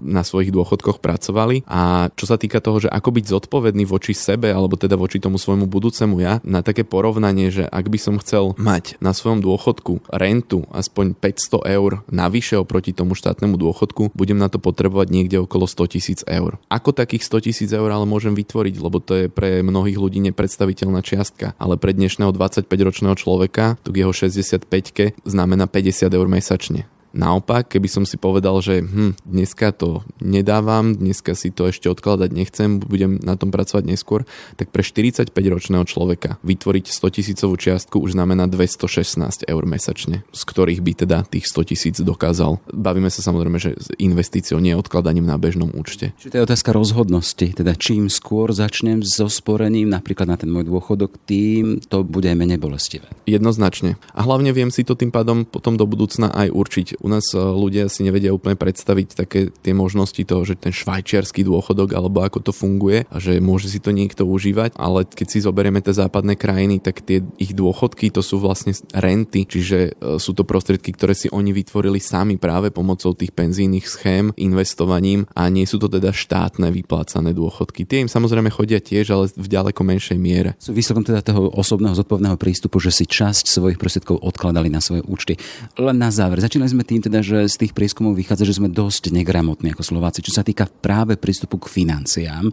na 0.00 0.24
svojich 0.24 0.50
dôchodkoch 0.50 1.04
pracovali. 1.04 1.68
A 1.68 2.08
čo 2.16 2.24
sa 2.24 2.40
týka 2.40 2.64
toho, 2.64 2.80
že 2.80 2.88
ako 2.88 3.12
byť 3.12 3.24
zodpovedný 3.28 3.84
voči 3.84 4.16
sebe 4.16 4.48
alebo 4.48 4.80
teda 4.80 4.96
voči 4.96 5.20
tomu 5.20 5.36
svojmu 5.36 5.68
budúcemu 5.68 6.16
ja, 6.18 6.34
na 6.40 6.64
také 6.64 6.82
porovnanie, 6.82 7.52
že 7.52 7.68
ak 7.68 7.86
by 7.92 7.98
som 8.00 8.16
chcel 8.24 8.56
mať 8.56 8.96
na 9.04 9.12
svojom 9.12 9.44
dôchodku 9.44 10.00
rentu 10.08 10.64
aspoň 10.72 11.12
500 11.12 11.76
eur 11.76 12.00
navyše 12.08 12.56
oproti 12.56 12.96
tomu 12.96 13.12
štátnemu 13.12 13.60
dôchodku, 13.60 13.99
dôchodku, 14.00 14.16
budem 14.16 14.38
na 14.40 14.48
to 14.48 14.56
potrebovať 14.56 15.12
niekde 15.12 15.36
okolo 15.44 15.68
100 15.68 15.92
tisíc 15.92 16.20
eur. 16.24 16.56
Ako 16.72 16.96
takých 16.96 17.28
100 17.28 17.46
tisíc 17.50 17.70
eur 17.72 17.88
ale 17.92 18.08
môžem 18.08 18.32
vytvoriť, 18.32 18.74
lebo 18.80 18.98
to 19.02 19.12
je 19.16 19.26
pre 19.28 19.60
mnohých 19.60 20.00
ľudí 20.00 20.24
nepredstaviteľná 20.32 21.04
čiastka, 21.04 21.52
ale 21.60 21.76
pre 21.76 21.92
dnešného 21.92 22.32
25-ročného 22.32 23.16
človeka, 23.16 23.76
tu 23.84 23.92
k 23.92 24.06
jeho 24.06 24.12
65-ke, 24.14 25.20
znamená 25.28 25.68
50 25.68 26.08
eur 26.08 26.26
mesačne. 26.30 26.88
Naopak, 27.10 27.66
keby 27.66 27.88
som 27.90 28.04
si 28.06 28.14
povedal, 28.14 28.54
že 28.62 28.82
hm, 28.82 29.18
dneska 29.26 29.74
to 29.74 30.06
nedávam, 30.22 30.94
dneska 30.94 31.34
si 31.34 31.50
to 31.50 31.66
ešte 31.66 31.90
odkladať 31.90 32.30
nechcem, 32.30 32.78
budem 32.78 33.18
na 33.18 33.34
tom 33.34 33.50
pracovať 33.50 33.82
neskôr, 33.82 34.22
tak 34.54 34.70
pre 34.70 34.86
45-ročného 34.86 35.82
človeka 35.86 36.38
vytvoriť 36.46 36.84
100 36.86 37.16
tisícovú 37.16 37.54
čiastku 37.58 37.98
už 37.98 38.14
znamená 38.14 38.46
216 38.46 39.50
eur 39.50 39.64
mesačne, 39.66 40.22
z 40.30 40.42
ktorých 40.46 40.80
by 40.80 40.92
teda 41.06 41.18
tých 41.26 41.50
100 41.50 41.70
tisíc 41.74 41.96
dokázal. 41.98 42.62
Bavíme 42.70 43.10
sa 43.10 43.26
samozrejme, 43.26 43.58
že 43.58 43.74
s 43.74 43.90
investíciou, 43.98 44.62
nie 44.62 44.78
odkladaním 44.78 45.26
na 45.26 45.34
bežnom 45.34 45.74
účte. 45.74 46.14
Čiže 46.22 46.30
to 46.30 46.38
je 46.38 46.46
otázka 46.46 46.70
rozhodnosti, 46.70 47.46
teda 47.58 47.74
čím 47.74 48.06
skôr 48.06 48.54
začnem 48.54 49.02
so 49.02 49.26
sporením 49.26 49.90
napríklad 49.90 50.30
na 50.30 50.36
ten 50.38 50.52
môj 50.52 50.70
dôchodok, 50.70 51.18
tým 51.26 51.82
to 51.82 52.06
bude 52.06 52.30
menej 52.30 52.62
bolestivé. 52.62 53.10
Jednoznačne. 53.26 53.98
A 54.14 54.22
hlavne 54.22 54.54
viem 54.54 54.70
si 54.70 54.86
to 54.86 54.94
tým 54.94 55.10
pádom 55.10 55.42
potom 55.42 55.74
do 55.74 55.88
budúcna 55.88 56.30
aj 56.30 56.52
určiť. 56.52 56.99
U 57.00 57.08
nás 57.08 57.24
e, 57.32 57.40
ľudia 57.40 57.88
si 57.88 58.04
nevedia 58.04 58.30
úplne 58.30 58.54
predstaviť 58.54 59.08
také 59.16 59.40
tie 59.50 59.72
možnosti 59.72 60.20
toho, 60.22 60.44
že 60.44 60.60
ten 60.60 60.70
švajčiarsky 60.70 61.42
dôchodok 61.42 61.96
alebo 61.96 62.20
ako 62.20 62.44
to 62.44 62.52
funguje 62.52 63.08
a 63.08 63.16
že 63.16 63.40
môže 63.40 63.72
si 63.72 63.80
to 63.80 63.90
niekto 63.90 64.28
užívať, 64.28 64.76
ale 64.76 65.08
keď 65.08 65.26
si 65.26 65.38
zoberieme 65.40 65.80
tie 65.80 65.96
západné 65.96 66.36
krajiny, 66.36 66.78
tak 66.78 67.00
tie 67.00 67.24
ich 67.40 67.56
dôchodky 67.56 68.12
to 68.12 68.20
sú 68.20 68.38
vlastne 68.38 68.76
renty, 68.92 69.48
čiže 69.48 69.78
e, 69.96 70.20
sú 70.20 70.36
to 70.36 70.44
prostriedky, 70.44 70.92
ktoré 70.92 71.16
si 71.16 71.32
oni 71.32 71.56
vytvorili 71.56 71.98
sami 71.98 72.36
práve 72.36 72.68
pomocou 72.68 73.16
tých 73.16 73.32
penzijných 73.32 73.86
schém, 73.88 74.30
investovaním 74.36 75.24
a 75.32 75.48
nie 75.48 75.64
sú 75.64 75.80
to 75.80 75.88
teda 75.88 76.12
štátne 76.12 76.68
vyplácané 76.68 77.32
dôchodky. 77.32 77.88
Tie 77.88 78.04
im 78.04 78.10
samozrejme 78.12 78.52
chodia 78.52 78.78
tiež, 78.78 79.10
ale 79.10 79.32
v 79.32 79.48
ďaleko 79.48 79.80
menšej 79.80 80.18
miere. 80.20 80.52
Sú 80.60 80.76
výsledkom 80.76 81.08
teda 81.08 81.24
toho 81.24 81.48
osobného 81.56 81.96
zodpovedného 81.96 82.36
prístupu, 82.36 82.76
že 82.78 82.92
si 82.92 83.08
časť 83.08 83.48
svojich 83.48 83.80
prostriedkov 83.80 84.20
odkladali 84.20 84.68
na 84.68 84.84
svoje 84.84 85.00
účty. 85.08 85.40
Len 85.80 85.96
na 85.96 86.12
záver, 86.12 86.42
začínali 86.42 86.70
sme 86.70 86.84
tým 86.90 87.06
teda, 87.06 87.22
že 87.22 87.46
z 87.46 87.56
tých 87.66 87.72
prieskumov 87.72 88.18
vychádza, 88.18 88.42
že 88.42 88.58
sme 88.58 88.66
dosť 88.66 89.14
negramotní 89.14 89.70
ako 89.70 89.86
Slováci, 89.86 90.26
čo 90.26 90.34
sa 90.34 90.42
týka 90.42 90.66
práve 90.66 91.14
prístupu 91.14 91.62
k 91.62 91.70
financiám. 91.70 92.50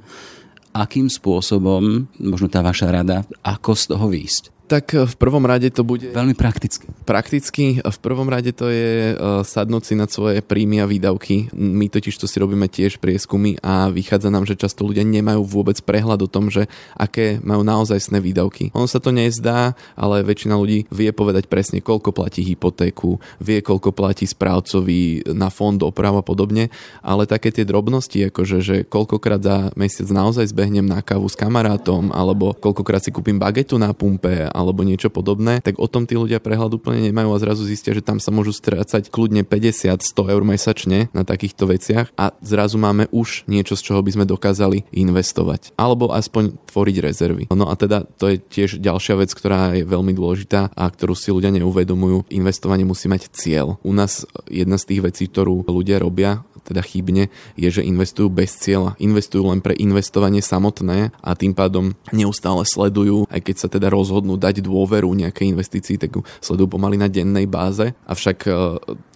Akým 0.78 1.10
spôsobom, 1.10 2.06
možno 2.22 2.46
tá 2.46 2.62
vaša 2.62 2.94
rada, 2.94 3.26
ako 3.42 3.74
z 3.74 3.84
toho 3.90 4.06
výjsť? 4.06 4.57
Tak 4.68 4.92
v 4.92 5.16
prvom 5.16 5.48
rade 5.48 5.72
to 5.72 5.88
bude... 5.88 6.12
Veľmi 6.12 6.36
prakticky. 6.36 6.92
Prakticky, 7.08 7.80
v 7.80 7.98
prvom 8.04 8.28
rade 8.28 8.52
to 8.52 8.68
je 8.68 9.16
sadnúť 9.48 9.84
si 9.88 9.94
na 9.96 10.12
svoje 10.12 10.44
príjmy 10.44 10.84
a 10.84 10.90
výdavky. 10.92 11.56
My 11.56 11.88
totiž 11.88 12.20
to 12.20 12.28
si 12.28 12.36
robíme 12.44 12.68
tiež 12.68 13.00
prieskumy 13.00 13.56
a 13.64 13.88
vychádza 13.88 14.28
nám, 14.28 14.44
že 14.44 14.60
často 14.60 14.84
ľudia 14.84 15.08
nemajú 15.08 15.40
vôbec 15.48 15.80
prehľad 15.80 16.20
o 16.20 16.28
tom, 16.28 16.52
že 16.52 16.68
aké 17.00 17.40
majú 17.40 17.64
naozaj 17.64 18.12
sné 18.12 18.20
výdavky. 18.20 18.76
Ono 18.76 18.92
sa 18.92 19.00
to 19.00 19.16
nezdá, 19.16 19.72
ale 19.96 20.28
väčšina 20.28 20.60
ľudí 20.60 20.84
vie 20.92 21.16
povedať 21.16 21.48
presne, 21.48 21.80
koľko 21.80 22.12
platí 22.12 22.44
hypotéku, 22.44 23.24
vie, 23.40 23.64
koľko 23.64 23.96
platí 23.96 24.28
správcovi 24.28 25.32
na 25.32 25.48
fond 25.48 25.80
oprav 25.80 26.20
a 26.20 26.24
podobne, 26.28 26.68
ale 27.00 27.24
také 27.24 27.56
tie 27.56 27.64
drobnosti, 27.64 28.20
akože, 28.28 28.58
že 28.60 28.76
koľkokrát 28.84 29.40
za 29.40 29.72
mesiac 29.80 30.12
naozaj 30.12 30.52
zbehnem 30.52 30.84
na 30.84 31.00
kávu 31.00 31.32
s 31.32 31.40
kamarátom, 31.40 32.12
alebo 32.12 32.52
koľkokrát 32.52 33.00
si 33.00 33.16
kúpim 33.16 33.40
bagetu 33.40 33.80
na 33.80 33.96
pumpe, 33.96 34.44
alebo 34.58 34.82
niečo 34.82 35.14
podobné, 35.14 35.62
tak 35.62 35.78
o 35.78 35.86
tom 35.86 36.10
tí 36.10 36.18
ľudia 36.18 36.42
prehľad 36.42 36.74
úplne 36.82 37.06
nemajú 37.06 37.30
a 37.30 37.38
zrazu 37.38 37.70
zistia, 37.70 37.94
že 37.94 38.02
tam 38.02 38.18
sa 38.18 38.34
môžu 38.34 38.58
strácať 38.58 39.14
kľudne 39.14 39.46
50-100 39.46 40.34
eur 40.34 40.42
mesačne 40.42 41.14
na 41.14 41.22
takýchto 41.22 41.70
veciach 41.70 42.10
a 42.18 42.34
zrazu 42.42 42.82
máme 42.82 43.06
už 43.14 43.46
niečo, 43.46 43.78
z 43.78 43.94
čoho 43.94 44.02
by 44.02 44.18
sme 44.18 44.26
dokázali 44.26 44.90
investovať. 44.90 45.78
Alebo 45.78 46.10
aspoň 46.10 46.58
tvoriť 46.66 46.98
rezervy. 47.06 47.44
No 47.54 47.70
a 47.70 47.78
teda 47.78 48.10
to 48.18 48.34
je 48.34 48.42
tiež 48.42 48.82
ďalšia 48.82 49.22
vec, 49.22 49.30
ktorá 49.38 49.78
je 49.78 49.86
veľmi 49.86 50.18
dôležitá 50.18 50.74
a 50.74 50.84
ktorú 50.90 51.14
si 51.14 51.30
ľudia 51.30 51.54
neuvedomujú. 51.54 52.26
Investovanie 52.34 52.88
musí 52.88 53.06
mať 53.06 53.30
cieľ. 53.30 53.78
U 53.86 53.94
nás 53.94 54.26
jedna 54.50 54.82
z 54.82 54.88
tých 54.90 55.02
vecí, 55.06 55.24
ktorú 55.30 55.68
ľudia 55.68 56.02
robia, 56.02 56.47
teda 56.68 56.84
chybne, 56.84 57.32
je, 57.56 57.70
že 57.72 57.88
investujú 57.88 58.28
bez 58.28 58.52
cieľa. 58.60 59.00
Investujú 59.00 59.48
len 59.48 59.64
pre 59.64 59.72
investovanie 59.80 60.44
samotné 60.44 61.16
a 61.24 61.32
tým 61.34 61.56
pádom 61.56 61.96
neustále 62.12 62.68
sledujú, 62.68 63.24
aj 63.32 63.40
keď 63.40 63.56
sa 63.56 63.68
teda 63.72 63.88
rozhodnú 63.88 64.36
dať 64.36 64.60
dôveru 64.60 65.08
nejakej 65.16 65.56
investícii, 65.56 65.96
tak 65.96 66.20
ju 66.20 66.22
sledujú 66.44 66.76
pomaly 66.76 67.00
na 67.00 67.08
dennej 67.08 67.48
báze, 67.48 67.96
avšak 68.04 68.38
e, 68.46 68.52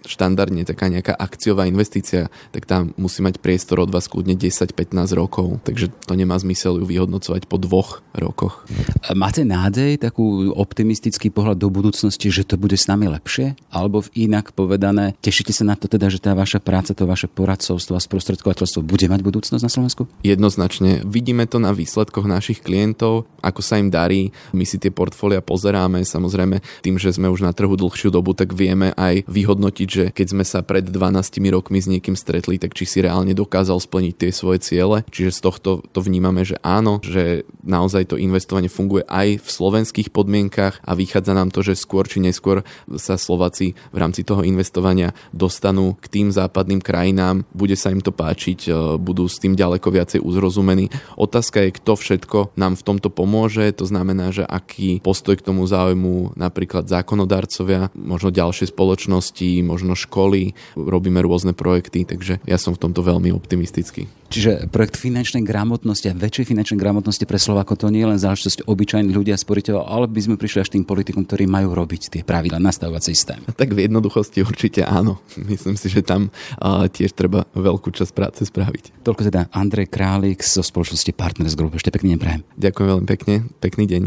štandardne 0.06 0.66
taká 0.66 0.88
nejaká 0.90 1.14
akciová 1.14 1.68
investícia, 1.68 2.32
tak 2.50 2.66
tam 2.66 2.96
musí 2.98 3.22
mať 3.22 3.38
priestor 3.38 3.82
od 3.82 3.90
vás 3.92 4.10
kľudne 4.10 4.34
10-15 4.34 5.12
rokov, 5.14 5.62
takže 5.62 5.92
to 6.06 6.14
nemá 6.16 6.38
zmysel 6.38 6.82
ju 6.82 6.84
vyhodnocovať 6.88 7.46
po 7.46 7.56
dvoch 7.60 8.02
rokoch. 8.16 8.66
Máte 9.14 9.46
nádej, 9.46 10.00
takú 10.00 10.50
optimistický 10.54 11.30
pohľad 11.30 11.58
do 11.58 11.68
budúcnosti, 11.70 12.32
že 12.32 12.46
to 12.46 12.58
bude 12.58 12.74
s 12.74 12.88
nami 12.90 13.10
lepšie? 13.10 13.54
Alebo 13.70 14.02
inak 14.16 14.54
povedané, 14.54 15.14
tešíte 15.22 15.54
sa 15.54 15.66
na 15.66 15.78
to 15.78 15.86
teda, 15.86 16.10
že 16.10 16.22
tá 16.22 16.34
vaša 16.34 16.58
práca, 16.62 16.96
to 16.96 17.06
vaše 17.06 17.30
poradcovstvo 17.42 17.98
a 17.98 18.00
sprostredkovateľstvo 18.00 18.86
bude 18.86 19.10
mať 19.10 19.26
budúcnosť 19.26 19.62
na 19.66 19.72
Slovensku? 19.72 20.06
Jednoznačne. 20.22 21.02
Vidíme 21.02 21.50
to 21.50 21.58
na 21.58 21.74
výsledkoch 21.74 22.30
našich 22.30 22.62
klientov, 22.62 23.26
ako 23.42 23.58
sa 23.58 23.82
im 23.82 23.90
darí. 23.90 24.30
My 24.54 24.62
si 24.62 24.78
tie 24.78 24.94
portfólia 24.94 25.42
pozeráme, 25.42 26.06
samozrejme 26.06 26.62
tým, 26.86 27.02
že 27.02 27.10
sme 27.10 27.26
už 27.26 27.42
na 27.42 27.50
trhu 27.50 27.74
dlhšiu 27.74 28.14
dobu, 28.14 28.38
tak 28.38 28.54
vieme 28.54 28.94
aj 28.94 29.26
vyhodnotiť, 29.26 29.88
že 29.90 30.04
keď 30.14 30.26
sme 30.30 30.44
sa 30.46 30.62
pred 30.62 30.86
12 30.86 31.42
rokmi 31.50 31.82
s 31.82 31.90
niekým 31.90 32.14
stretli, 32.14 32.62
tak 32.62 32.78
či 32.78 32.86
si 32.86 33.02
reálne 33.02 33.34
dokázal 33.34 33.82
splniť 33.82 34.14
tie 34.14 34.30
svoje 34.30 34.62
ciele. 34.62 35.02
Čiže 35.10 35.34
z 35.34 35.40
tohto 35.42 35.70
to 35.90 35.98
vnímame, 35.98 36.46
že 36.46 36.60
áno, 36.62 37.02
že 37.02 37.42
naozaj 37.64 38.12
to 38.12 38.20
investovanie 38.20 38.68
funguje 38.68 39.02
aj 39.08 39.40
v 39.40 39.48
slovenských 39.48 40.12
podmienkach 40.12 40.84
a 40.84 40.92
vychádza 40.92 41.32
nám 41.32 41.50
to, 41.50 41.64
že 41.64 41.80
skôr 41.80 42.04
či 42.04 42.20
neskôr 42.20 42.60
sa 43.00 43.16
Slováci 43.16 43.72
v 43.90 43.96
rámci 43.96 44.22
toho 44.22 44.44
investovania 44.44 45.16
dostanú 45.32 45.96
k 45.96 46.06
tým 46.12 46.28
západným 46.28 46.84
krajinám, 46.84 47.31
nám, 47.32 47.48
bude 47.56 47.72
sa 47.74 47.88
im 47.88 48.04
to 48.04 48.12
páčiť, 48.12 48.60
e, 48.68 48.70
budú 49.00 49.24
s 49.24 49.40
tým 49.40 49.56
ďaleko 49.56 49.88
viacej 49.88 50.20
uzrozumení. 50.20 50.92
Otázka 51.16 51.64
je, 51.64 51.76
kto 51.80 51.92
všetko 51.96 52.38
nám 52.60 52.76
v 52.76 52.84
tomto 52.84 53.08
pomôže, 53.08 53.64
to 53.72 53.88
znamená, 53.88 54.28
že 54.28 54.44
aký 54.44 55.00
postoj 55.00 55.40
k 55.40 55.46
tomu 55.48 55.64
záujmu 55.64 56.36
napríklad 56.36 56.84
zákonodarcovia, 56.86 57.88
možno 57.96 58.28
ďalšie 58.28 58.68
spoločnosti, 58.68 59.64
možno 59.64 59.96
školy, 59.96 60.52
robíme 60.76 61.18
rôzne 61.24 61.56
projekty, 61.56 62.04
takže 62.04 62.44
ja 62.44 62.60
som 62.60 62.76
v 62.76 62.82
tomto 62.84 63.00
veľmi 63.00 63.32
optimistický. 63.32 64.04
Čiže 64.32 64.72
projekt 64.72 64.96
finančnej 64.96 65.44
gramotnosti 65.44 66.08
a 66.08 66.16
väčšej 66.16 66.56
finančnej 66.56 66.80
gramotnosti 66.80 67.28
pre 67.28 67.36
Slovákov 67.36 67.84
to 67.84 67.92
nie 67.92 68.00
je 68.00 68.16
len 68.16 68.16
záležitosť 68.16 68.64
obyčajných 68.64 69.12
ľudí 69.12 69.28
a 69.28 69.36
sporiteľov, 69.36 69.84
ale 69.84 70.08
by 70.08 70.20
sme 70.24 70.40
prišli 70.40 70.64
až 70.64 70.72
tým 70.72 70.88
politikom, 70.88 71.28
ktorí 71.28 71.44
majú 71.44 71.76
robiť 71.76 72.08
tie 72.08 72.22
pravidla, 72.24 72.56
nastavovať 72.56 73.02
systém. 73.04 73.44
Tak 73.44 73.76
v 73.76 73.84
jednoduchosti 73.84 74.40
určite 74.40 74.88
áno. 74.88 75.20
Myslím 75.36 75.76
si, 75.76 75.92
že 75.92 76.00
tam 76.00 76.32
uh, 76.32 76.88
tiež 76.88 77.12
treba 77.22 77.46
veľkú 77.54 77.94
časť 77.94 78.10
práce 78.10 78.42
spraviť. 78.42 79.06
Toľko 79.06 79.22
teda 79.30 79.46
Andrej 79.54 79.86
Králik 79.94 80.42
zo 80.42 80.66
spoločnosti 80.66 81.14
Partners 81.14 81.54
Group. 81.54 81.78
Ešte 81.78 81.94
pekný 81.94 82.18
deň 82.18 82.18
prajem. 82.18 82.42
Ďakujem 82.58 82.88
veľmi 82.90 83.06
pekne. 83.06 83.34
Pekný 83.62 83.84
deň. 83.86 84.02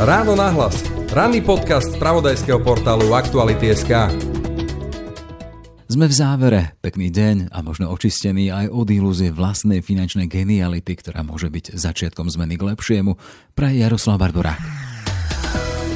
Ráno 0.00 0.32
nahlas. 0.32 0.80
Ranný 1.12 1.44
podcast 1.44 1.92
z 1.92 2.00
pravodajského 2.00 2.56
portálu 2.64 3.12
Aktuality.sk. 3.12 3.92
Sme 5.92 6.08
v 6.08 6.14
závere. 6.16 6.72
Pekný 6.80 7.12
deň 7.12 7.52
a 7.52 7.60
možno 7.60 7.92
očistený 7.92 8.48
aj 8.48 8.72
od 8.72 8.88
ilúzie 8.88 9.28
vlastnej 9.28 9.84
finančnej 9.84 10.24
geniality, 10.24 10.96
ktorá 10.96 11.20
môže 11.20 11.52
byť 11.52 11.76
začiatkom 11.76 12.32
zmeny 12.32 12.56
k 12.56 12.64
lepšiemu. 12.72 13.20
Praje 13.52 13.84
Jaroslav 13.84 14.16
Barborák. 14.16 14.91